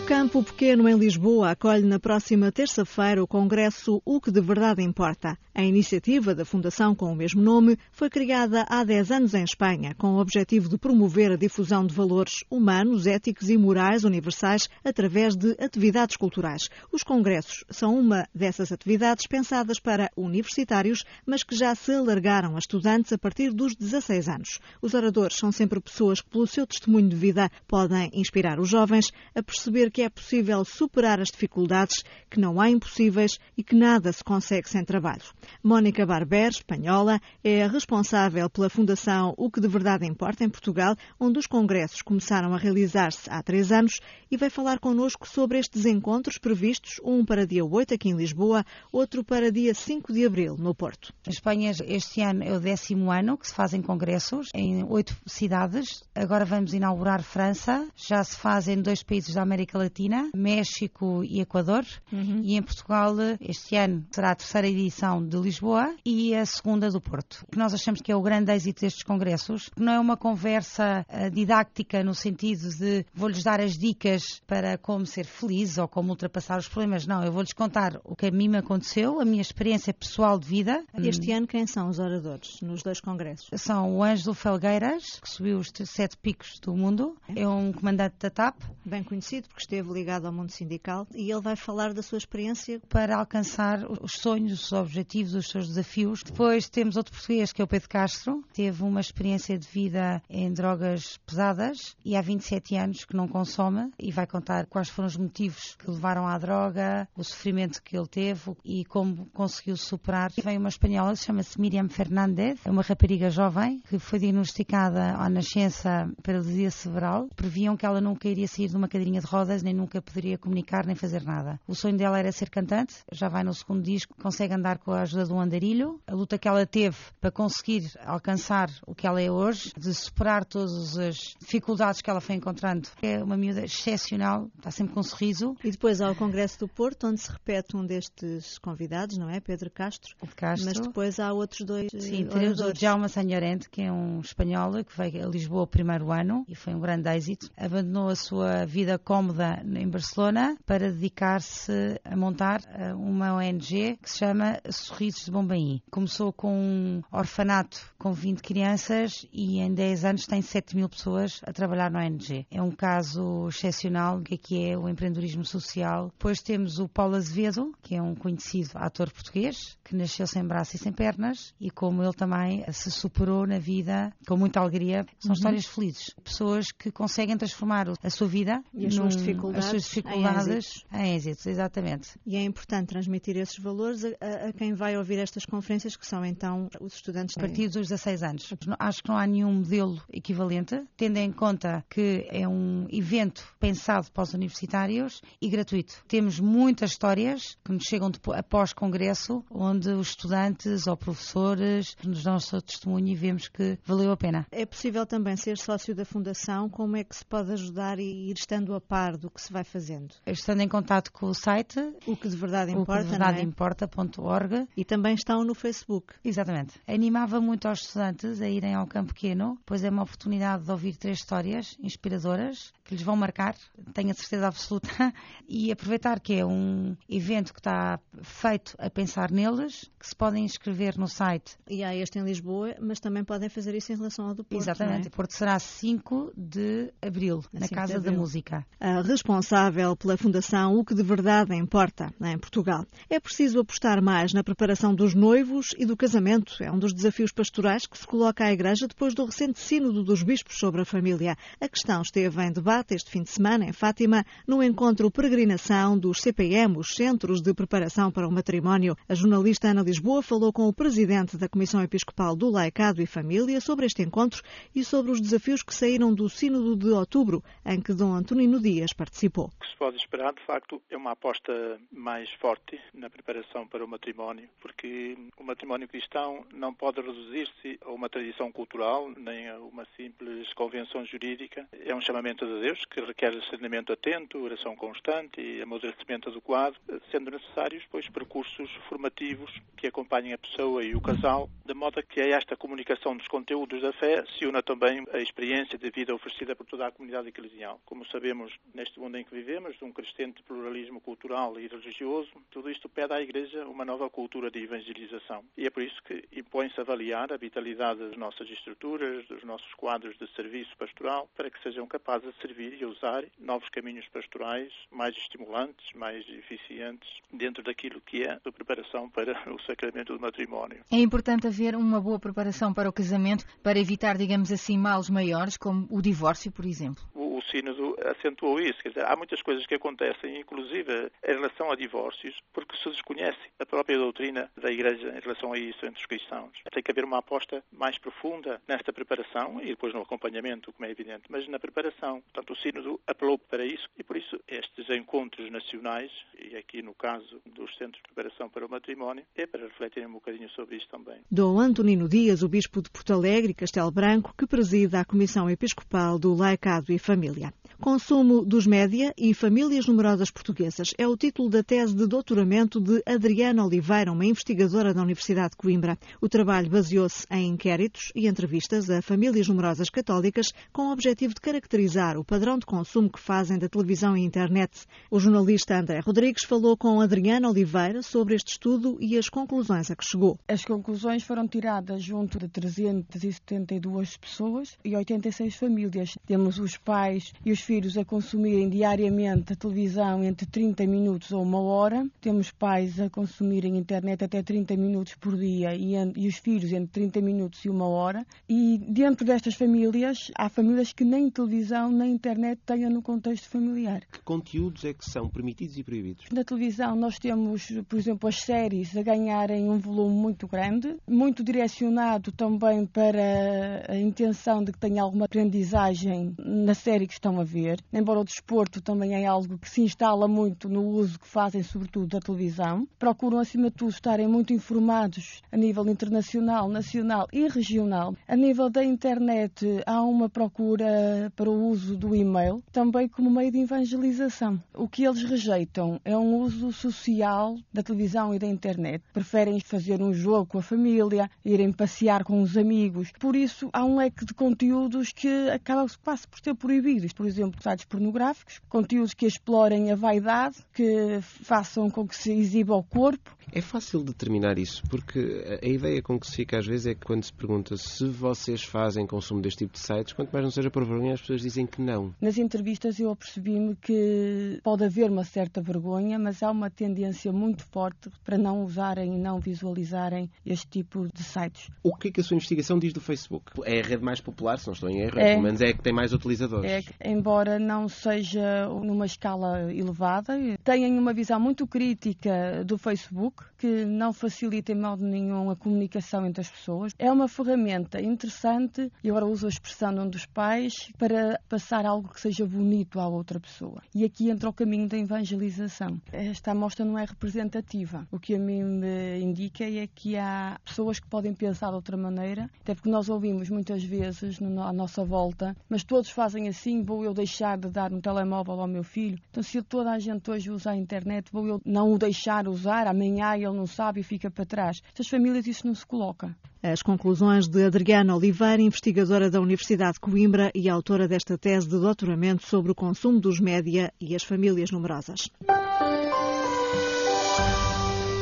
Campo 0.09 0.41
Pequeno 0.41 0.89
em 0.89 0.97
Lisboa 0.97 1.51
acolhe 1.51 1.83
na 1.83 1.99
próxima 1.99 2.51
terça-feira 2.51 3.21
o 3.21 3.27
Congresso 3.27 4.01
O 4.03 4.19
que 4.19 4.31
de 4.31 4.41
Verdade 4.41 4.81
Importa. 4.81 5.37
A 5.53 5.63
iniciativa 5.63 6.33
da 6.33 6.43
Fundação 6.43 6.95
com 6.95 7.11
o 7.11 7.15
mesmo 7.15 7.43
nome 7.43 7.77
foi 7.91 8.09
criada 8.09 8.65
há 8.67 8.83
10 8.83 9.11
anos 9.11 9.33
em 9.35 9.43
Espanha, 9.43 9.93
com 9.95 10.13
o 10.13 10.19
objetivo 10.19 10.67
de 10.67 10.79
promover 10.79 11.33
a 11.33 11.35
difusão 11.35 11.85
de 11.85 11.93
valores 11.93 12.43
humanos, 12.49 13.05
éticos 13.05 13.51
e 13.51 13.57
morais 13.57 14.03
universais 14.03 14.67
através 14.83 15.35
de 15.35 15.55
atividades 15.59 16.17
culturais. 16.17 16.69
Os 16.91 17.03
congressos 17.03 17.63
são 17.69 17.95
uma 17.95 18.27
dessas 18.33 18.71
atividades 18.71 19.27
pensadas 19.27 19.79
para 19.79 20.09
universitários, 20.17 21.03
mas 21.23 21.43
que 21.43 21.55
já 21.55 21.75
se 21.75 21.93
alargaram 21.93 22.55
a 22.55 22.59
estudantes 22.59 23.13
a 23.13 23.17
partir 23.17 23.51
dos 23.51 23.75
16 23.75 24.27
anos. 24.27 24.59
Os 24.81 24.95
oradores 24.95 25.37
são 25.37 25.51
sempre 25.51 25.79
pessoas 25.79 26.19
que, 26.19 26.31
pelo 26.31 26.47
seu 26.47 26.65
testemunho 26.65 27.09
de 27.09 27.15
vida, 27.15 27.47
podem 27.67 28.09
inspirar 28.13 28.59
os 28.59 28.69
jovens 28.69 29.11
a 29.35 29.43
perceber 29.43 29.91
que 29.91 29.98
é 30.01 30.09
possível 30.09 30.63
superar 30.65 31.19
as 31.19 31.29
dificuldades, 31.29 32.03
que 32.29 32.39
não 32.39 32.59
há 32.59 32.69
impossíveis 32.69 33.39
e 33.57 33.63
que 33.63 33.75
nada 33.75 34.11
se 34.11 34.23
consegue 34.23 34.69
sem 34.69 34.83
trabalho. 34.83 35.23
Mónica 35.63 36.05
Barber, 36.05 36.49
espanhola, 36.49 37.19
é 37.43 37.65
responsável 37.67 38.49
pela 38.49 38.69
Fundação 38.69 39.33
O 39.37 39.49
que 39.49 39.59
de 39.59 39.67
Verdade 39.67 40.05
Importa 40.05 40.43
em 40.43 40.49
Portugal, 40.49 40.95
onde 41.19 41.39
os 41.39 41.47
congressos 41.47 42.01
começaram 42.01 42.53
a 42.53 42.57
realizar-se 42.57 43.29
há 43.29 43.41
três 43.41 43.71
anos 43.71 43.99
e 44.29 44.37
vai 44.37 44.49
falar 44.49 44.79
connosco 44.79 45.27
sobre 45.27 45.57
estes 45.57 45.85
encontros 45.85 46.37
previstos, 46.37 46.99
um 47.03 47.25
para 47.25 47.45
dia 47.45 47.65
8 47.65 47.93
aqui 47.93 48.09
em 48.09 48.15
Lisboa, 48.15 48.65
outro 48.91 49.23
para 49.23 49.51
dia 49.51 49.73
5 49.73 50.13
de 50.13 50.25
abril 50.25 50.55
no 50.57 50.73
Porto. 50.75 51.13
Em 51.27 51.31
Espanha, 51.31 51.71
este 51.85 52.21
ano 52.21 52.43
é 52.43 52.55
o 52.55 52.59
décimo 52.59 53.11
ano 53.11 53.37
que 53.37 53.47
se 53.47 53.53
fazem 53.53 53.81
congressos 53.81 54.49
em 54.53 54.83
oito 54.83 55.15
cidades. 55.25 56.03
Agora 56.13 56.45
vamos 56.45 56.73
inaugurar 56.73 57.23
França, 57.23 57.87
já 57.95 58.23
se 58.23 58.37
faz 58.37 58.67
em 58.67 58.81
dois 58.81 59.03
países 59.03 59.33
da 59.33 59.41
América 59.41 59.77
Latina, 59.77 59.88
México 60.35 61.23
e 61.23 61.41
Equador. 61.41 61.85
Uhum. 62.11 62.41
E 62.43 62.55
em 62.55 62.61
Portugal, 62.61 63.15
este 63.39 63.75
ano 63.75 64.05
será 64.11 64.31
a 64.31 64.35
terceira 64.35 64.67
edição 64.67 65.25
de 65.25 65.37
Lisboa 65.37 65.95
e 66.05 66.35
a 66.35 66.45
segunda 66.45 66.89
do 66.89 67.01
Porto. 67.01 67.43
O 67.47 67.51
que 67.51 67.57
nós 67.57 67.73
achamos 67.73 68.01
que 68.01 68.11
é 68.11 68.15
o 68.15 68.21
grande 68.21 68.51
êxito 68.51 68.81
destes 68.81 69.03
congressos, 69.03 69.69
não 69.77 69.93
é 69.93 69.99
uma 69.99 70.17
conversa 70.17 71.05
uh, 71.09 71.29
didática 71.29 72.03
no 72.03 72.13
sentido 72.13 72.69
de 72.69 73.05
vou-lhes 73.13 73.43
dar 73.43 73.59
as 73.59 73.77
dicas 73.77 74.41
para 74.45 74.77
como 74.77 75.05
ser 75.05 75.25
feliz 75.25 75.77
ou 75.77 75.87
como 75.87 76.09
ultrapassar 76.09 76.57
os 76.59 76.67
problemas. 76.67 77.05
Não, 77.07 77.23
eu 77.23 77.31
vou-lhes 77.31 77.53
contar 77.53 77.99
o 78.03 78.15
que 78.15 78.27
a 78.27 78.31
mim 78.31 78.47
me 78.47 78.57
aconteceu, 78.57 79.19
a 79.19 79.25
minha 79.25 79.41
experiência 79.41 79.93
pessoal 79.93 80.37
de 80.39 80.47
vida. 80.47 80.83
Este 80.97 81.31
hum. 81.31 81.37
ano, 81.37 81.47
quem 81.47 81.65
são 81.65 81.89
os 81.89 81.99
oradores 81.99 82.61
nos 82.61 82.83
dois 82.83 82.99
congressos? 82.99 83.49
São 83.61 83.95
o 83.95 84.03
Ângelo 84.03 84.33
Felgueiras, 84.33 85.19
que 85.19 85.29
subiu 85.29 85.59
os 85.59 85.71
sete 85.85 86.17
picos 86.17 86.59
do 86.59 86.75
mundo, 86.75 87.15
é 87.35 87.47
um 87.47 87.71
comandante 87.71 88.15
da 88.19 88.29
TAP. 88.29 88.61
Bem 88.85 89.03
conhecido, 89.03 89.47
porque 89.49 89.61
esteve 89.69 89.93
ligado 89.93 90.25
ao 90.25 90.33
mundo 90.33 90.51
sindical 90.51 91.05
e 91.13 91.31
ele 91.31 91.41
vai 91.41 91.55
falar 91.55 91.93
da 91.93 92.01
sua 92.01 92.17
experiência 92.17 92.81
para 92.89 93.15
alcançar 93.15 93.85
os 94.01 94.13
sonhos, 94.13 94.63
os 94.63 94.71
objetivos, 94.71 95.35
os 95.35 95.47
seus 95.47 95.67
desafios. 95.67 96.23
Depois 96.23 96.67
temos 96.67 96.95
outro 96.95 97.13
português 97.13 97.53
que 97.53 97.61
é 97.61 97.63
o 97.63 97.67
Pedro 97.67 97.87
Castro, 97.87 98.43
teve 98.51 98.81
uma 98.81 98.99
experiência 98.99 99.57
de 99.59 99.67
vida 99.67 100.23
em 100.27 100.51
drogas 100.51 101.17
pesadas 101.17 101.95
e 102.03 102.15
há 102.15 102.21
27 102.21 102.75
anos 102.75 103.05
que 103.05 103.15
não 103.15 103.27
consome 103.27 103.91
e 103.99 104.11
vai 104.11 104.25
contar 104.25 104.65
quais 104.65 104.89
foram 104.89 105.07
os 105.07 105.15
motivos 105.15 105.75
que 105.75 105.91
levaram 105.91 106.25
à 106.25 106.35
droga, 106.39 107.07
o 107.15 107.23
sofrimento 107.23 107.83
que 107.83 107.95
ele 107.95 108.07
teve 108.07 108.55
e 108.65 108.83
como 108.85 109.27
conseguiu 109.27 109.77
superar. 109.77 110.31
Vem 110.43 110.57
uma 110.57 110.69
espanhola, 110.69 111.15
chama-se 111.15 111.61
Miriam 111.61 111.87
Fernández, 111.89 112.59
é 112.65 112.71
uma 112.71 112.81
rapariga 112.81 113.29
jovem 113.29 113.81
que 113.87 113.99
foi 113.99 114.17
diagnosticada 114.17 115.13
à 115.13 115.29
nascença 115.29 116.11
paralisia 116.23 116.71
cerebral. 116.71 117.29
Previam 117.35 117.77
que 117.77 117.85
ela 117.85 118.01
nunca 118.01 118.27
iria 118.27 118.47
sair 118.47 118.67
de 118.67 118.75
uma 118.75 118.87
cadeirinha 118.87 119.21
de 119.21 119.27
rodas 119.27 119.58
nem 119.63 119.73
nunca 119.73 120.01
poderia 120.01 120.37
comunicar 120.37 120.85
nem 120.85 120.95
fazer 120.95 121.23
nada. 121.23 121.59
O 121.67 121.75
sonho 121.75 121.97
dela 121.97 122.19
era 122.19 122.31
ser 122.31 122.49
cantante, 122.49 122.95
já 123.11 123.27
vai 123.27 123.43
no 123.43 123.53
segundo 123.53 123.81
disco, 123.81 124.15
consegue 124.21 124.53
andar 124.53 124.77
com 124.79 124.91
a 124.91 125.01
ajuda 125.01 125.25
de 125.25 125.33
um 125.33 125.39
andarilho. 125.39 125.99
A 126.07 126.13
luta 126.13 126.37
que 126.37 126.47
ela 126.47 126.65
teve 126.65 126.97
para 127.19 127.31
conseguir 127.31 127.91
alcançar 128.05 128.69
o 128.85 128.95
que 128.95 129.07
ela 129.07 129.21
é 129.21 129.31
hoje, 129.31 129.71
de 129.77 129.93
superar 129.93 130.45
todas 130.45 130.97
as 130.97 131.35
dificuldades 131.39 132.01
que 132.01 132.09
ela 132.09 132.21
foi 132.21 132.35
encontrando, 132.35 132.89
é 133.01 133.23
uma 133.23 133.37
miúda 133.37 133.63
excepcional, 133.63 134.49
está 134.57 134.71
sempre 134.71 134.93
com 134.93 134.99
um 134.99 135.03
sorriso. 135.03 135.55
E 135.63 135.71
depois 135.71 136.01
há 136.01 136.09
o 136.09 136.15
Congresso 136.15 136.59
do 136.59 136.67
Porto, 136.67 137.07
onde 137.07 137.21
se 137.21 137.31
repete 137.31 137.75
um 137.75 137.85
destes 137.85 138.57
convidados, 138.59 139.17
não 139.17 139.29
é? 139.29 139.39
Pedro 139.39 139.69
Castro. 139.69 140.15
Castro. 140.35 140.65
Mas 140.65 140.79
depois 140.79 141.19
há 141.19 141.33
outros 141.33 141.61
dois. 141.61 141.89
Sim, 141.91 142.25
temos 142.25 142.59
o 142.59 142.73
Jaume 142.73 143.09
Sanhorente, 143.09 143.69
que 143.69 143.81
é 143.81 143.91
um 143.91 144.19
espanhol 144.19 144.83
que 144.83 144.95
veio 144.95 145.25
a 145.25 145.29
Lisboa 145.29 145.63
o 145.63 145.67
primeiro 145.67 146.11
ano 146.11 146.45
e 146.47 146.55
foi 146.55 146.73
um 146.73 146.79
grande 146.79 147.09
êxito. 147.09 147.49
Abandonou 147.57 148.09
a 148.09 148.15
sua 148.15 148.65
vida 148.65 148.97
cómoda 148.97 149.48
em 149.63 149.87
Barcelona 149.87 150.57
para 150.65 150.91
dedicar-se 150.91 151.99
a 152.03 152.15
montar 152.15 152.61
eh, 152.73 152.93
uma 152.93 153.35
ONG 153.35 153.97
que 154.01 154.09
se 154.09 154.19
chama 154.19 154.59
Sorrisos 154.69 155.25
de 155.25 155.31
Bombaim. 155.31 155.81
Começou 155.89 156.31
com 156.33 156.53
um 156.53 157.01
orfanato 157.11 157.79
com 157.97 158.13
20 158.13 158.41
crianças 158.41 159.25
e 159.31 159.59
em 159.59 159.73
10 159.73 160.05
anos 160.05 160.25
tem 160.25 160.41
7 160.41 160.75
mil 160.75 160.89
pessoas 160.89 161.41
a 161.45 161.51
trabalhar 161.51 161.91
na 161.91 161.99
ONG. 161.99 162.45
É 162.51 162.61
um 162.61 162.71
caso 162.71 163.47
excepcional 163.49 164.21
que 164.21 164.35
aqui 164.35 164.69
é 164.69 164.77
o 164.77 164.87
empreendedorismo 164.87 165.45
social. 165.45 166.09
Depois 166.09 166.41
temos 166.41 166.79
o 166.79 166.87
Paulo 166.87 167.15
Azevedo, 167.15 167.73
que 167.81 167.95
é 167.95 168.01
um 168.01 168.15
conhecido 168.15 168.71
ator 168.75 169.11
português, 169.11 169.77
que 169.83 169.95
nasceu 169.95 170.27
sem 170.27 170.43
braços 170.45 170.75
e 170.75 170.77
sem 170.77 170.91
pernas 170.91 171.53
e 171.59 171.69
como 171.69 172.03
ele 172.03 172.13
também 172.13 172.63
se 172.71 172.91
superou 172.91 173.45
na 173.45 173.59
vida 173.59 174.13
com 174.27 174.37
muita 174.37 174.59
alegria. 174.59 175.05
São 175.19 175.29
uhum. 175.29 175.33
histórias 175.33 175.65
felizes. 175.65 176.13
Pessoas 176.23 176.71
que 176.71 176.91
conseguem 176.91 177.37
transformar 177.37 177.87
a 178.03 178.09
sua 178.09 178.27
vida 178.27 178.63
e 178.73 178.85
as 178.85 178.95
num, 178.95 179.09
suas 179.09 179.15
dificuldades, 179.39 179.65
as 179.65 179.69
suas 179.69 179.83
dificuldades 179.83 180.83
em 180.93 181.15
êxitos. 181.15 181.45
exatamente. 181.45 182.09
E 182.25 182.35
é 182.35 182.43
importante 182.43 182.87
transmitir 182.87 183.37
esses 183.37 183.57
valores 183.57 184.03
a, 184.03 184.49
a, 184.49 184.53
quem 184.53 184.73
vai 184.73 184.97
ouvir 184.97 185.19
estas 185.19 185.45
conferências, 185.45 185.95
que 185.95 186.05
são 186.05 186.25
então 186.25 186.69
os 186.79 186.95
estudantes. 186.95 187.37
A 187.37 187.41
partir 187.41 187.67
dos 187.67 187.87
16 187.87 188.23
anos. 188.23 188.53
Acho 188.79 189.03
que 189.03 189.09
não 189.09 189.17
há 189.17 189.25
nenhum 189.25 189.53
modelo 189.53 190.01
equivalente, 190.11 190.83
tendo 190.97 191.17
em 191.17 191.31
conta 191.31 191.83
que 191.89 192.27
é 192.29 192.47
um 192.47 192.87
evento 192.91 193.43
pensado 193.59 194.11
para 194.11 194.23
os 194.23 194.33
universitários 194.33 195.21
e 195.41 195.49
gratuito. 195.49 196.03
Temos 196.07 196.39
muitas 196.39 196.91
histórias 196.91 197.57
que 197.63 197.71
nos 197.71 197.83
chegam 197.83 198.11
após 198.35 198.73
congresso, 198.73 199.43
onde 199.49 199.89
os 199.89 200.09
estudantes 200.09 200.87
ou 200.87 200.97
professores 200.97 201.95
nos 202.03 202.23
dão 202.23 202.35
o 202.35 202.41
seu 202.41 202.61
testemunho 202.61 203.07
e 203.07 203.15
vemos 203.15 203.47
que 203.47 203.77
valeu 203.85 204.11
a 204.11 204.17
pena. 204.17 204.45
É 204.51 204.65
possível 204.65 205.05
também 205.05 205.35
ser 205.35 205.57
sócio 205.57 205.95
da 205.95 206.05
Fundação? 206.05 206.69
Como 206.69 206.95
é 206.95 207.03
que 207.03 207.15
se 207.15 207.25
pode 207.25 207.51
ajudar 207.51 207.99
e 207.99 208.29
ir 208.29 208.35
estando 208.37 208.73
a 208.73 208.81
par 208.81 209.17
do 209.17 209.28
que 209.29 209.41
se 209.41 209.51
vai 209.51 209.63
fazendo? 209.63 210.13
Estando 210.25 210.61
em 210.61 210.67
contato 210.67 211.11
com 211.11 211.27
o 211.27 211.33
site 211.33 211.79
o 212.05 212.15
que 212.15 212.27
de 212.27 212.35
verdade 212.35 212.71
importa, 212.71 212.91
o 212.91 212.97
que 212.97 213.03
de 213.03 213.09
verdade 213.09 213.39
é? 213.39 213.43
importa.org 213.43 214.67
e 214.75 214.85
também 214.85 215.13
estão 215.13 215.43
no 215.43 215.53
Facebook. 215.53 216.13
Exatamente. 216.23 216.79
Animava 216.87 217.39
muito 217.39 217.67
aos 217.67 217.81
estudantes 217.81 218.41
a 218.41 218.49
irem 218.49 218.73
ao 218.73 218.87
Campo 218.87 219.13
Pequeno, 219.13 219.57
pois 219.65 219.83
é 219.83 219.89
uma 219.89 220.03
oportunidade 220.03 220.63
de 220.63 220.71
ouvir 220.71 220.95
três 220.95 221.19
histórias 221.19 221.77
inspiradoras 221.81 222.73
que 222.89 222.95
lhes 222.95 223.03
vão 223.03 223.15
marcar, 223.15 223.55
tenho 223.93 224.09
a 224.09 224.13
certeza 224.15 224.47
absoluta, 224.47 224.89
e 225.47 225.71
aproveitar 225.71 226.19
que 226.19 226.33
é 226.33 226.43
um 226.43 226.97
evento 227.07 227.53
que 227.53 227.59
está 227.59 227.99
feito 228.23 228.75
a 228.79 228.89
pensar 228.89 229.29
neles, 229.29 229.91
que 229.99 230.07
se 230.07 230.15
podem 230.15 230.43
inscrever 230.43 230.97
no 230.97 231.07
site. 231.07 231.55
E 231.69 231.83
há 231.83 231.95
este 231.95 232.17
em 232.17 232.23
Lisboa, 232.23 232.75
mas 232.81 232.99
também 232.99 233.23
podem 233.23 233.47
fazer 233.47 233.75
isso 233.75 233.93
em 233.93 233.95
relação 233.95 234.27
ao 234.27 234.33
do 234.33 234.43
Porto. 234.43 234.59
Exatamente, 234.59 235.05
é? 235.05 235.07
o 235.07 235.11
Porto 235.11 235.33
será 235.33 235.59
5 235.59 236.33
de 236.35 236.91
abril, 236.99 237.43
na 237.53 237.67
Casa 237.67 237.99
da 237.99 238.11
Música. 238.11 238.65
A 238.79 239.01
responsável 239.01 239.95
pela 239.95 240.17
Fundação 240.17 240.73
O 240.73 240.83
que 240.83 240.95
de 240.95 241.03
Verdade 241.03 241.55
Importa, 241.55 242.11
em 242.19 242.39
Portugal. 242.39 242.87
É 243.07 243.19
preciso 243.19 243.59
apostar 243.59 244.01
mais 244.01 244.33
na 244.33 244.43
preparação 244.43 244.95
dos 244.95 245.13
noivos 245.13 245.67
e 245.77 245.85
do 245.85 245.95
casamento. 245.95 246.55
É 246.63 246.71
um 246.71 246.79
dos 246.79 246.91
desafios 246.91 247.31
pastorais 247.31 247.85
que 247.85 247.99
se 247.99 248.07
coloca 248.07 248.45
à 248.45 248.51
Igreja 248.51 248.87
depois 248.87 249.13
do 249.13 249.25
recente 249.25 249.59
Sínodo 249.59 250.03
dos 250.03 250.23
Bispos 250.23 250.57
sobre 250.57 250.81
a 250.81 250.85
família. 250.85 251.35
A 251.61 251.69
questão 251.69 252.01
esteve 252.01 252.41
em 252.41 252.51
debate 252.51 252.78
este 252.89 253.11
fim 253.11 253.21
de 253.21 253.29
semana 253.29 253.65
em 253.65 253.73
Fátima, 253.73 254.25
no 254.47 254.63
encontro 254.63 255.11
Peregrinação 255.11 255.97
dos 255.97 256.19
CPM, 256.19 256.77
os 256.77 256.95
Centros 256.95 257.41
de 257.41 257.53
Preparação 257.53 258.11
para 258.11 258.27
o 258.27 258.31
Matrimónio. 258.31 258.95
A 259.07 259.13
jornalista 259.13 259.67
Ana 259.67 259.81
Lisboa 259.81 260.21
falou 260.21 260.53
com 260.53 260.67
o 260.67 260.73
presidente 260.73 261.37
da 261.37 261.49
Comissão 261.49 261.83
Episcopal 261.83 262.35
do 262.35 262.49
Laicado 262.49 263.01
e 263.01 263.05
Família 263.05 263.59
sobre 263.59 263.85
este 263.85 264.01
encontro 264.01 264.41
e 264.73 264.83
sobre 264.83 265.11
os 265.11 265.19
desafios 265.19 265.61
que 265.61 265.73
saíram 265.73 266.13
do 266.13 266.29
Sínodo 266.29 266.75
de 266.75 266.89
outubro, 266.89 267.43
em 267.65 267.81
que 267.81 267.93
Dom 267.93 268.13
Antonino 268.13 268.61
Dias 268.61 268.93
participou. 268.93 269.45
O 269.45 269.59
que 269.59 269.69
se 269.69 269.77
pode 269.77 269.97
esperar, 269.97 270.33
de 270.33 270.45
facto, 270.45 270.81
é 270.89 270.95
uma 270.95 271.11
aposta 271.11 271.79
mais 271.91 272.29
forte 272.35 272.79
na 272.93 273.09
preparação 273.09 273.67
para 273.67 273.83
o 273.83 273.87
matrimónio, 273.87 274.47
porque 274.61 275.17
o 275.37 275.43
matrimónio 275.43 275.87
cristão 275.87 276.45
não 276.53 276.73
pode 276.73 277.01
reduzir-se 277.01 277.79
a 277.81 277.89
uma 277.89 278.09
tradição 278.09 278.51
cultural, 278.51 279.09
nem 279.17 279.49
a 279.49 279.57
uma 279.59 279.85
simples 279.97 280.53
convenção 280.53 281.03
jurídica. 281.05 281.67
É 281.71 281.95
um 281.95 282.01
chamamento 282.01 282.45
de 282.45 282.61
Deus 282.61 282.68
que 282.85 283.01
requer 283.01 283.31
discernimento 283.31 283.91
atento, 283.91 284.43
oração 284.43 284.75
constante 284.75 285.41
e 285.41 285.61
amadurecimento 285.61 286.29
adequado, 286.29 286.75
sendo 287.11 287.31
necessários, 287.31 287.83
pois, 287.89 288.07
percursos 288.09 288.69
formativos 288.87 289.51
que 289.75 289.87
acompanhem 289.87 290.33
a 290.33 290.37
pessoa 290.37 290.83
e 290.83 290.93
o 290.93 291.01
casal, 291.01 291.49
de 291.65 291.73
modo 291.73 292.03
que 292.03 292.21
a 292.21 292.27
esta 292.27 292.55
comunicação 292.55 293.15
dos 293.15 293.27
conteúdos 293.27 293.81
da 293.81 293.93
fé 293.93 294.23
se 294.37 294.45
una 294.45 294.61
também 294.61 295.05
a 295.13 295.19
experiência 295.19 295.77
de 295.77 295.89
vida 295.89 296.13
oferecida 296.13 296.55
por 296.55 296.65
toda 296.65 296.87
a 296.87 296.91
comunidade 296.91 297.29
eclesial. 297.29 297.81
Como 297.85 298.05
sabemos, 298.05 298.53
neste 298.73 298.99
mundo 298.99 299.17
em 299.17 299.23
que 299.23 299.33
vivemos, 299.33 299.77
de 299.77 299.85
um 299.85 299.91
crescente 299.91 300.43
pluralismo 300.43 301.01
cultural 301.01 301.59
e 301.59 301.67
religioso, 301.67 302.29
tudo 302.51 302.69
isto 302.69 302.89
pede 302.89 303.13
à 303.13 303.21
Igreja 303.21 303.65
uma 303.65 303.85
nova 303.85 304.09
cultura 304.09 304.51
de 304.51 304.59
evangelização. 304.59 305.43
E 305.57 305.65
é 305.65 305.69
por 305.69 305.81
isso 305.81 306.01
que 306.03 306.23
impõe-se 306.31 306.79
avaliar 306.79 307.31
a 307.31 307.37
vitalidade 307.37 307.99
das 307.99 308.17
nossas 308.17 308.49
estruturas, 308.49 309.25
dos 309.27 309.43
nossos 309.43 309.73
quadros 309.75 310.17
de 310.17 310.27
serviço 310.35 310.75
pastoral, 310.77 311.29
para 311.35 311.49
que 311.49 311.61
sejam 311.63 311.87
capazes 311.87 312.33
de 312.33 312.41
servir 312.41 312.58
e 312.61 312.85
usar 312.85 313.23
novos 313.39 313.69
caminhos 313.69 314.05
pastorais 314.09 314.71
mais 314.91 315.15
estimulantes, 315.15 315.85
mais 315.95 316.27
eficientes, 316.27 317.09
dentro 317.31 317.63
daquilo 317.63 318.01
que 318.01 318.23
é 318.23 318.39
a 318.45 318.51
preparação 318.51 319.09
para 319.09 319.33
o 319.53 319.61
sacramento 319.61 320.13
do 320.13 320.19
matrimónio. 320.19 320.83
É 320.91 320.97
importante 320.97 321.47
haver 321.47 321.75
uma 321.75 322.01
boa 322.01 322.19
preparação 322.19 322.73
para 322.73 322.89
o 322.89 322.93
casamento 322.93 323.45
para 323.63 323.79
evitar, 323.79 324.17
digamos 324.17 324.51
assim, 324.51 324.77
males 324.77 325.09
maiores, 325.09 325.57
como 325.57 325.87
o 325.89 326.01
divórcio, 326.01 326.51
por 326.51 326.65
exemplo. 326.65 327.03
O, 327.13 327.28
o 327.39 327.43
Sínodo 327.43 327.95
acentuou 328.05 328.59
isso. 328.59 328.81
Quer 328.81 328.89
dizer, 328.89 329.05
há 329.05 329.15
muitas 329.15 329.41
coisas 329.41 329.65
que 329.65 329.75
acontecem, 329.75 330.39
inclusive 330.39 331.11
em 331.25 331.33
relação 331.33 331.71
a 331.71 331.75
divórcios, 331.75 332.35
porque 332.53 332.77
se 332.77 332.89
desconhece 332.89 333.39
a 333.59 333.65
própria 333.65 333.97
doutrina 333.97 334.51
da 334.61 334.71
Igreja 334.71 335.09
em 335.15 335.19
relação 335.19 335.53
a 335.53 335.57
isso 335.57 335.85
entre 335.85 335.99
os 335.99 336.05
cristãos. 336.05 336.51
Tem 336.71 336.83
que 336.83 336.91
haver 336.91 337.03
uma 337.03 337.19
aposta 337.19 337.63
mais 337.71 337.97
profunda 337.97 338.61
nesta 338.67 338.93
preparação 338.93 339.61
e 339.61 339.67
depois 339.67 339.93
no 339.93 340.01
acompanhamento, 340.01 340.71
como 340.73 340.85
é 340.85 340.91
evidente, 340.91 341.23
mas 341.29 341.47
na 341.47 341.59
preparação. 341.59 342.21
Portanto, 342.21 342.53
o 342.53 342.57
Sínodo 342.57 342.99
apelou 343.07 343.37
para 343.37 343.65
isso 343.65 343.87
e 343.97 344.03
por 344.03 344.17
isso 344.17 344.39
estes 344.47 344.89
encontros 344.89 345.49
nacionais, 345.51 346.11
e 346.37 346.55
aqui 346.55 346.81
no 346.81 346.93
caso 346.93 347.41
dos 347.45 347.75
Centros 347.77 348.01
de 348.01 348.13
Preparação 348.13 348.49
para 348.49 348.65
o 348.65 348.69
Matrimónio, 348.69 349.25
é 349.35 349.45
para 349.45 349.63
refletirem 349.63 350.07
um 350.07 350.13
bocadinho 350.13 350.49
sobre 350.49 350.77
isso 350.77 350.87
também. 350.89 351.21
Dom 351.31 351.59
Antonino 351.59 352.07
Dias, 352.09 352.43
o 352.43 352.49
Bispo 352.49 352.81
de 352.81 352.89
Porto 352.89 353.13
Alegre 353.13 353.51
e 353.51 353.55
Castelo 353.55 353.91
Branco, 353.91 354.33
que 354.37 354.47
preside 354.47 354.95
a 354.95 355.05
Comissão 355.05 355.49
Episcopal 355.49 356.19
do 356.19 356.33
Laicado 356.33 356.91
e 356.91 356.99
Família. 356.99 357.28
Australia. 357.29 357.58
Consumo 357.81 358.43
dos 358.43 358.67
média 358.67 359.13
e 359.17 359.33
famílias 359.33 359.87
numerosas 359.87 360.29
portuguesas 360.29 360.89
é 360.97 361.07
o 361.07 361.15
título 361.15 361.49
da 361.49 361.63
tese 361.63 361.95
de 361.95 362.05
doutoramento 362.05 362.77
de 362.77 363.01
Adriana 363.05 363.65
Oliveira, 363.65 364.11
uma 364.11 364.25
investigadora 364.25 364.93
da 364.93 365.01
Universidade 365.01 365.51
de 365.51 365.55
Coimbra. 365.55 365.97
O 366.19 366.27
trabalho 366.27 366.69
baseou-se 366.69 367.25
em 367.31 367.47
inquéritos 367.47 368.11
e 368.13 368.27
entrevistas 368.27 368.89
a 368.89 369.01
famílias 369.01 369.47
numerosas 369.47 369.89
católicas 369.89 370.51
com 370.73 370.89
o 370.89 370.91
objetivo 370.91 371.33
de 371.33 371.39
caracterizar 371.39 372.17
o 372.17 372.23
padrão 372.25 372.59
de 372.59 372.65
consumo 372.65 373.09
que 373.09 373.17
fazem 373.19 373.57
da 373.57 373.69
televisão 373.69 374.17
e 374.17 374.25
internet. 374.25 374.85
O 375.09 375.17
jornalista 375.17 375.79
André 375.79 376.01
Rodrigues 376.01 376.43
falou 376.43 376.75
com 376.75 376.99
Adriana 376.99 377.49
Oliveira 377.49 378.01
sobre 378.01 378.35
este 378.35 378.51
estudo 378.51 378.97
e 378.99 379.17
as 379.17 379.29
conclusões 379.29 379.89
a 379.89 379.95
que 379.95 380.03
chegou. 380.03 380.37
As 380.49 380.65
conclusões 380.65 381.23
foram 381.23 381.47
tiradas 381.47 382.03
junto 382.03 382.37
de 382.37 382.49
372 382.49 384.17
pessoas 384.17 384.77
e 384.83 384.97
86 384.97 385.55
famílias. 385.55 386.17
Temos 386.25 386.59
os 386.59 386.75
pais 386.75 387.31
e 387.45 387.53
os 387.53 387.68
filhos 387.69 387.95
a 387.99 388.03
consumirem 388.03 388.67
diariamente 388.67 389.53
a 389.53 389.55
televisão 389.55 390.23
entre 390.23 390.47
30 390.47 390.87
minutos 390.87 391.31
ou 391.31 391.43
uma 391.43 391.61
hora. 391.61 392.03
Temos 392.19 392.49
pais 392.49 392.99
a 392.99 393.11
consumirem 393.11 393.77
internet 393.77 394.23
até 394.23 394.41
30 394.41 394.75
minutos 394.75 395.13
por 395.13 395.37
dia 395.37 395.75
e, 395.75 395.93
e 396.17 396.27
os 396.27 396.37
filhos 396.37 396.73
entre 396.73 396.93
30 396.93 397.21
minutos 397.21 397.63
e 397.63 397.69
uma 397.69 397.85
hora. 397.87 398.25
E 398.49 398.79
dentro 398.79 399.23
destas 399.23 399.53
famílias, 399.53 400.31
há 400.35 400.49
famílias 400.49 400.91
que 400.91 401.03
nem 401.03 401.29
televisão 401.29 401.91
nem 401.91 402.11
internet 402.11 402.59
tenham 402.65 402.89
no 402.89 403.03
contexto 403.03 403.47
familiar. 403.47 404.01
Que 404.11 404.23
conteúdos 404.23 404.83
é 404.83 404.91
que 404.91 405.05
são 405.05 405.29
permitidos 405.29 405.77
e 405.77 405.83
proibidos? 405.83 406.25
Na 406.31 406.43
televisão 406.43 406.95
nós 406.95 407.19
temos, 407.19 407.71
por 407.87 407.99
exemplo, 407.99 408.27
as 408.27 408.37
séries 408.37 408.97
a 408.97 409.03
ganharem 409.03 409.69
um 409.69 409.77
volume 409.77 410.15
muito 410.15 410.47
grande, 410.47 410.95
muito 411.07 411.43
direcionado 411.43 412.31
também 412.31 412.87
para 412.87 413.83
a 413.87 413.95
intenção 413.95 414.63
de 414.63 414.71
que 414.71 414.79
tenha 414.79 415.03
alguma 415.03 415.25
aprendizagem 415.25 416.33
na 416.39 416.73
série 416.73 417.05
que 417.05 417.13
estão 417.13 417.39
a 417.39 417.43
ver. 417.43 417.58
Embora 417.91 418.19
o 418.19 418.23
desporto 418.23 418.81
também 418.81 419.13
é 419.13 419.25
algo 419.25 419.57
que 419.57 419.69
se 419.69 419.81
instala 419.81 420.27
muito 420.27 420.69
no 420.69 420.83
uso 420.83 421.19
que 421.19 421.27
fazem, 421.27 421.63
sobretudo, 421.63 422.07
da 422.07 422.19
televisão. 422.19 422.87
Procuram, 422.97 423.39
acima 423.39 423.69
de 423.69 423.75
tudo, 423.75 423.91
estarem 423.91 424.27
muito 424.27 424.53
informados 424.53 425.41
a 425.51 425.57
nível 425.57 425.87
internacional, 425.89 426.69
nacional 426.69 427.27
e 427.31 427.47
regional. 427.47 428.15
A 428.27 428.35
nível 428.35 428.69
da 428.69 428.83
internet, 428.83 429.65
há 429.85 430.01
uma 430.01 430.29
procura 430.29 431.31
para 431.35 431.49
o 431.49 431.69
uso 431.69 431.95
do 431.95 432.15
e-mail, 432.15 432.63
também 432.71 433.07
como 433.07 433.29
meio 433.29 433.51
de 433.51 433.59
evangelização. 433.59 434.61
O 434.73 434.87
que 434.87 435.03
eles 435.03 435.23
rejeitam 435.23 435.99
é 436.05 436.17
um 436.17 436.35
uso 436.37 436.71
social 436.71 437.57
da 437.73 437.83
televisão 437.83 438.33
e 438.33 438.39
da 438.39 438.47
internet. 438.47 439.03
Preferem 439.13 439.59
fazer 439.59 440.01
um 440.01 440.13
jogo 440.13 440.45
com 440.45 440.57
a 440.59 440.61
família, 440.61 441.29
irem 441.43 441.71
passear 441.71 442.23
com 442.23 442.41
os 442.41 442.57
amigos. 442.57 443.11
Por 443.19 443.35
isso, 443.35 443.69
há 443.73 443.83
um 443.83 443.97
leque 443.97 444.25
de 444.25 444.33
conteúdos 444.33 445.11
que 445.11 445.49
acaba 445.49 445.85
quase 446.03 446.27
por 446.27 446.39
ser 446.39 446.55
proibidos. 446.55 447.13
Por 447.13 447.25
exemplo, 447.25 447.48
sites 447.61 447.85
pornográficos, 447.85 448.59
conteúdos 448.69 449.13
que 449.13 449.25
explorem 449.25 449.91
a 449.91 449.95
vaidade, 449.95 450.57
que 450.73 451.19
façam 451.21 451.89
com 451.89 452.07
que 452.07 452.15
se 452.15 452.31
exiba 452.31 452.75
o 452.75 452.83
corpo. 452.83 453.37
É 453.51 453.61
fácil 453.61 454.03
determinar 454.03 454.59
isso, 454.59 454.83
porque 454.89 455.59
a 455.61 455.67
ideia 455.67 456.01
com 456.01 456.19
que 456.19 456.27
se 456.27 456.35
fica 456.35 456.59
às 456.59 456.67
vezes 456.67 456.87
é 456.87 456.93
que 456.93 457.05
quando 457.05 457.23
se 457.23 457.33
pergunta 457.33 457.75
se 457.77 458.07
vocês 458.07 458.63
fazem 458.63 459.07
consumo 459.07 459.41
deste 459.41 459.59
tipo 459.59 459.73
de 459.73 459.79
sites, 459.79 460.13
quanto 460.13 460.31
mais 460.31 460.43
não 460.43 460.51
seja 460.51 460.69
por 460.69 460.85
vergonha, 460.85 461.13
as 461.13 461.21
pessoas 461.21 461.41
dizem 461.41 461.65
que 461.65 461.81
não. 461.81 462.13
Nas 462.21 462.37
entrevistas 462.37 462.99
eu 462.99 463.15
percebi-me 463.15 463.75
que 463.75 464.59
pode 464.63 464.83
haver 464.83 465.09
uma 465.09 465.23
certa 465.23 465.61
vergonha, 465.61 466.19
mas 466.19 466.43
há 466.43 466.51
uma 466.51 466.69
tendência 466.69 467.31
muito 467.31 467.63
forte 467.65 468.09
para 468.23 468.37
não 468.37 468.63
usarem 468.63 469.15
e 469.15 469.17
não 469.17 469.39
visualizarem 469.39 470.29
este 470.45 470.67
tipo 470.67 471.07
de 471.11 471.23
sites. 471.23 471.69
O 471.81 471.95
que 471.95 472.09
é 472.09 472.11
que 472.11 472.21
a 472.21 472.23
sua 472.23 472.35
investigação 472.35 472.77
diz 472.77 472.93
do 472.93 473.01
Facebook? 473.01 473.51
É 473.65 473.79
a 473.79 473.83
rede 473.83 474.03
mais 474.03 474.21
popular, 474.21 474.59
se 474.59 474.67
não 474.67 474.73
estou 474.73 474.89
em 474.89 474.99
erro, 474.99 475.19
é, 475.19 475.31
pelo 475.31 475.43
menos 475.43 475.61
é 475.61 475.69
a 475.69 475.73
que 475.73 475.81
tem 475.81 475.93
mais 475.93 476.13
utilizadores. 476.13 476.69
É, 476.69 477.09
embora 477.09 477.38
não 477.59 477.87
seja 477.87 478.67
numa 478.67 479.05
escala 479.05 479.71
elevada, 479.71 480.33
têm 480.63 480.97
uma 480.97 481.13
visão 481.13 481.39
muito 481.39 481.65
crítica 481.65 482.63
do 482.65 482.77
Facebook, 482.77 483.43
que 483.57 483.85
não 483.85 484.11
facilita 484.11 484.71
em 484.71 484.75
modo 484.75 485.03
nenhum 485.03 485.49
a 485.49 485.55
comunicação 485.55 486.25
entre 486.25 486.41
as 486.41 486.49
pessoas. 486.49 486.93
É 486.97 487.11
uma 487.11 487.27
ferramenta 487.27 488.01
interessante, 488.01 488.91
e 489.03 489.09
agora 489.09 489.25
uso 489.25 489.45
a 489.45 489.49
expressão 489.49 489.93
de 489.93 489.99
um 489.99 490.09
dos 490.09 490.25
pais, 490.25 490.91
para 490.97 491.39
passar 491.47 491.85
algo 491.85 492.09
que 492.09 492.19
seja 492.19 492.45
bonito 492.45 492.99
à 492.99 493.07
outra 493.07 493.39
pessoa. 493.39 493.81
E 493.93 494.03
aqui 494.03 494.29
entra 494.29 494.49
o 494.49 494.53
caminho 494.53 494.87
da 494.87 494.97
evangelização. 494.97 496.01
Esta 496.11 496.51
amostra 496.51 496.85
não 496.85 496.97
é 496.97 497.05
representativa. 497.05 498.07
O 498.11 498.19
que 498.19 498.35
a 498.35 498.39
mim 498.39 498.63
me 498.63 499.19
indica 499.19 499.63
é 499.63 499.87
que 499.87 500.17
há 500.17 500.59
pessoas 500.65 500.99
que 500.99 501.07
podem 501.07 501.33
pensar 501.33 501.69
de 501.69 501.75
outra 501.75 501.97
maneira, 501.97 502.49
até 502.61 502.73
porque 502.73 502.89
nós 502.89 503.09
ouvimos 503.09 503.49
muitas 503.49 503.83
vezes 503.83 504.39
à 504.41 504.73
nossa 504.73 505.03
volta, 505.03 505.55
mas 505.69 505.83
todos 505.83 506.09
fazem 506.09 506.47
assim, 506.47 506.83
vou 506.83 507.03
eu 507.03 507.13
deixar 507.19 507.57
de 507.57 507.69
dar 507.69 507.93
um 507.93 507.99
telemóvel 507.99 508.59
ao 508.59 508.67
meu 508.67 508.83
filho? 508.83 509.17
Então, 509.29 509.43
se 509.43 509.61
toda 509.61 509.91
a 509.91 509.99
gente 509.99 510.29
hoje 510.31 510.49
usa 510.49 510.71
a 510.71 510.75
internet, 510.75 511.31
vou 511.31 511.45
eu 511.47 511.61
não 511.65 511.93
o 511.93 511.97
deixar 511.97 512.47
usar? 512.47 512.87
Amanhã 512.87 513.35
ele 513.35 513.57
não 513.57 513.67
sabe 513.67 513.99
e 513.99 514.03
fica 514.03 514.31
para 514.31 514.45
trás. 514.45 514.81
Estas 514.87 515.07
famílias 515.07 515.45
isso 515.45 515.67
não 515.67 515.75
se 515.75 515.85
coloca. 515.85 516.35
As 516.61 516.81
conclusões 516.81 517.47
de 517.47 517.65
Adriana 517.65 518.15
Oliveira, 518.15 518.61
investigadora 518.61 519.29
da 519.29 519.39
Universidade 519.39 519.93
de 519.93 519.99
Coimbra 519.99 520.51
e 520.53 520.69
autora 520.69 521.07
desta 521.07 521.37
tese 521.37 521.67
de 521.67 521.79
doutoramento 521.79 522.45
sobre 522.45 522.71
o 522.71 522.75
consumo 522.75 523.19
dos 523.19 523.39
média 523.39 523.93
e 523.99 524.15
as 524.15 524.23
famílias 524.23 524.71
numerosas. 524.71 525.29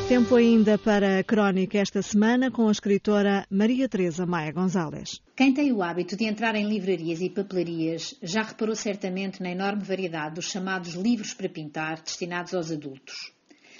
Tempo 0.08 0.36
ainda 0.36 0.78
para 0.78 1.18
a 1.18 1.22
crónica 1.22 1.76
esta 1.76 2.00
semana 2.00 2.50
com 2.50 2.66
a 2.66 2.72
escritora 2.72 3.46
Maria 3.50 3.86
Teresa 3.86 4.24
Maia 4.24 4.50
Gonzalez. 4.50 5.20
Quem 5.36 5.52
tem 5.52 5.70
o 5.70 5.82
hábito 5.82 6.16
de 6.16 6.24
entrar 6.24 6.54
em 6.54 6.66
livrarias 6.66 7.20
e 7.20 7.28
papelarias 7.28 8.14
já 8.22 8.42
reparou 8.42 8.74
certamente 8.74 9.42
na 9.42 9.50
enorme 9.50 9.84
variedade 9.84 10.36
dos 10.36 10.50
chamados 10.50 10.94
livros 10.94 11.34
para 11.34 11.50
pintar 11.50 12.00
destinados 12.00 12.54
aos 12.54 12.70
adultos. 12.70 13.34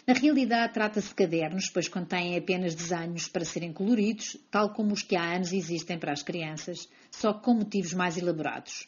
Na 0.06 0.12
realidade, 0.12 0.74
trata-se 0.74 1.08
de 1.08 1.14
cadernos, 1.14 1.70
pois 1.72 1.88
contêm 1.88 2.36
apenas 2.36 2.74
desenhos 2.74 3.26
para 3.26 3.46
serem 3.46 3.72
coloridos, 3.72 4.36
tal 4.50 4.74
como 4.74 4.92
os 4.92 5.02
que 5.02 5.16
há 5.16 5.34
anos 5.34 5.50
existem 5.54 5.98
para 5.98 6.12
as 6.12 6.22
crianças, 6.22 6.90
só 7.10 7.32
com 7.32 7.54
motivos 7.54 7.94
mais 7.94 8.18
elaborados. 8.18 8.86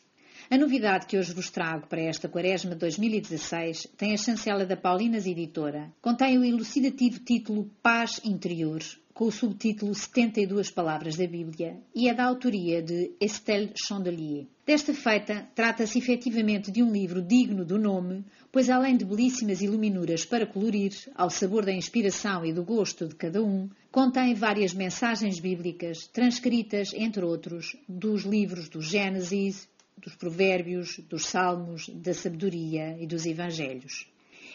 A 0.53 0.59
novidade 0.59 1.07
que 1.07 1.17
hoje 1.17 1.33
vos 1.33 1.49
trago 1.49 1.87
para 1.87 2.01
esta 2.01 2.29
quaresma 2.29 2.75
2016 2.75 3.87
tem 3.97 4.13
a 4.13 4.17
chancela 4.17 4.67
da 4.67 4.77
Paulinas 4.77 5.25
Editora. 5.25 5.93
Contém 6.03 6.37
o 6.37 6.45
elucidativo 6.45 7.21
título 7.21 7.71
Paz 7.81 8.21
Interior, 8.25 8.81
com 9.15 9.27
o 9.27 9.31
subtítulo 9.31 9.95
72 9.95 10.69
Palavras 10.73 11.15
da 11.15 11.25
Bíblia, 11.25 11.81
e 11.95 12.09
é 12.09 12.15
da 12.15 12.25
autoria 12.25 12.83
de 12.83 13.13
Estelle 13.21 13.73
Chandelier. 13.77 14.49
Desta 14.67 14.93
feita, 14.93 15.49
trata-se 15.55 15.99
efetivamente 15.99 16.73
de 16.73 16.83
um 16.83 16.91
livro 16.91 17.23
digno 17.23 17.65
do 17.65 17.79
nome, 17.79 18.25
pois 18.51 18.69
além 18.69 18.97
de 18.97 19.05
belíssimas 19.05 19.63
iluminuras 19.63 20.25
para 20.25 20.49
colorir, 20.49 20.93
ao 21.15 21.31
sabor 21.31 21.65
da 21.65 21.73
inspiração 21.73 22.45
e 22.45 22.53
do 22.53 22.65
gosto 22.65 23.07
de 23.07 23.15
cada 23.15 23.41
um, 23.41 23.69
contém 23.93 24.35
várias 24.35 24.75
mensagens 24.75 25.39
bíblicas, 25.39 26.09
transcritas, 26.09 26.93
entre 26.93 27.25
outros, 27.25 27.77
dos 27.89 28.25
livros 28.25 28.69
do 28.69 28.83
Gênesis, 28.83 29.69
dos 30.01 30.15
provérbios, 30.17 30.99
dos 31.09 31.27
salmos, 31.27 31.89
da 31.91 32.15
sabedoria 32.15 32.97
e 32.99 33.07
dos 33.07 33.27
evangelhos. 33.27 34.07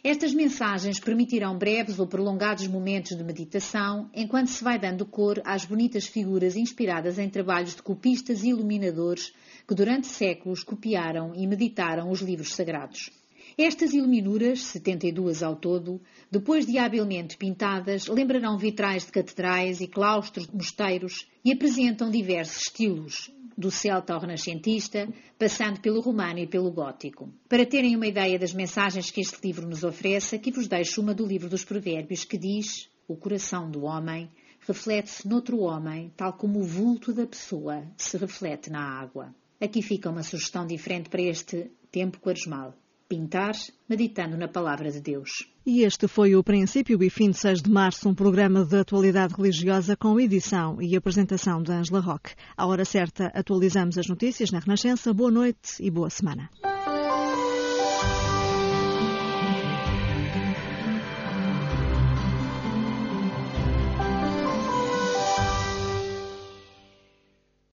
Estas 0.03 0.33
mensagens 0.33 0.99
permitirão 0.99 1.57
breves 1.57 1.97
ou 1.97 2.05
prolongados 2.05 2.67
momentos 2.67 3.17
de 3.17 3.23
meditação, 3.23 4.09
enquanto 4.13 4.49
se 4.49 4.63
vai 4.63 4.77
dando 4.77 5.05
cor 5.05 5.41
às 5.43 5.65
bonitas 5.65 6.05
figuras 6.05 6.55
inspiradas 6.55 7.17
em 7.17 7.29
trabalhos 7.29 7.75
de 7.75 7.81
copistas 7.81 8.43
e 8.43 8.49
iluminadores 8.49 9.33
que 9.67 9.73
durante 9.73 10.07
séculos 10.07 10.63
copiaram 10.63 11.33
e 11.35 11.47
meditaram 11.47 12.11
os 12.11 12.21
livros 12.21 12.53
sagrados. 12.53 13.09
Estas 13.57 13.93
iluminuras, 13.93 14.63
72 14.63 15.41
ao 15.41 15.55
todo, 15.55 16.01
depois 16.29 16.65
de 16.65 16.77
habilmente 16.77 17.37
pintadas, 17.37 18.07
lembrarão 18.07 18.57
vitrais 18.57 19.05
de 19.05 19.11
catedrais 19.11 19.79
e 19.79 19.87
claustros 19.87 20.45
de 20.45 20.55
mosteiros 20.55 21.25
e 21.43 21.53
apresentam 21.53 22.11
diversos 22.11 22.63
estilos, 22.63 23.31
do 23.57 23.71
celta 23.71 24.13
ao 24.13 24.19
renascentista, 24.19 25.07
passando 25.37 25.79
pelo 25.79 26.01
romano 26.01 26.39
e 26.39 26.47
pelo 26.47 26.71
gótico. 26.71 27.29
Para 27.47 27.65
terem 27.65 27.95
uma 27.95 28.07
ideia 28.07 28.37
das 28.37 28.53
mensagens 28.53 29.11
que 29.11 29.21
este 29.21 29.37
livro 29.43 29.67
nos 29.67 29.83
oferece, 29.83 30.35
aqui 30.35 30.51
vos 30.51 30.67
deixo 30.67 31.01
uma 31.01 31.13
do 31.13 31.25
livro 31.25 31.49
dos 31.49 31.63
Provérbios 31.63 32.25
que 32.25 32.37
diz: 32.37 32.89
O 33.07 33.15
coração 33.15 33.69
do 33.69 33.83
homem 33.83 34.29
reflete-se 34.67 35.27
noutro 35.27 35.59
homem, 35.59 36.11
tal 36.17 36.33
como 36.33 36.59
o 36.59 36.63
vulto 36.63 37.13
da 37.13 37.25
pessoa 37.25 37.83
se 37.95 38.17
reflete 38.17 38.69
na 38.69 38.81
água. 38.81 39.33
Aqui 39.61 39.81
fica 39.81 40.09
uma 40.09 40.23
sugestão 40.23 40.65
diferente 40.65 41.09
para 41.09 41.21
este 41.21 41.71
tempo 41.91 42.19
quaresmal. 42.19 42.73
Pintar, 43.07 43.55
meditando 43.87 44.35
na 44.35 44.47
palavra 44.47 44.91
de 44.91 44.99
Deus. 44.99 45.29
E 45.65 45.83
este 45.83 46.07
foi 46.07 46.35
o 46.35 46.43
princípio 46.43 47.01
e 47.03 47.09
fim 47.09 47.29
de 47.29 47.37
6 47.37 47.61
de 47.61 47.69
março, 47.69 48.09
um 48.09 48.15
programa 48.15 48.65
de 48.65 48.77
atualidade 48.77 49.35
religiosa 49.35 49.95
com 49.95 50.19
edição 50.19 50.81
e 50.81 50.95
apresentação 50.95 51.61
de 51.61 51.71
Angela 51.71 51.99
Roque. 51.99 52.33
À 52.57 52.65
hora 52.65 52.83
certa, 52.83 53.27
atualizamos 53.27 53.97
as 53.97 54.07
notícias 54.07 54.51
na 54.51 54.59
Renascença. 54.59 55.13
Boa 55.13 55.31
noite 55.31 55.77
e 55.79 55.91
boa 55.91 56.09
semana. 56.09 56.49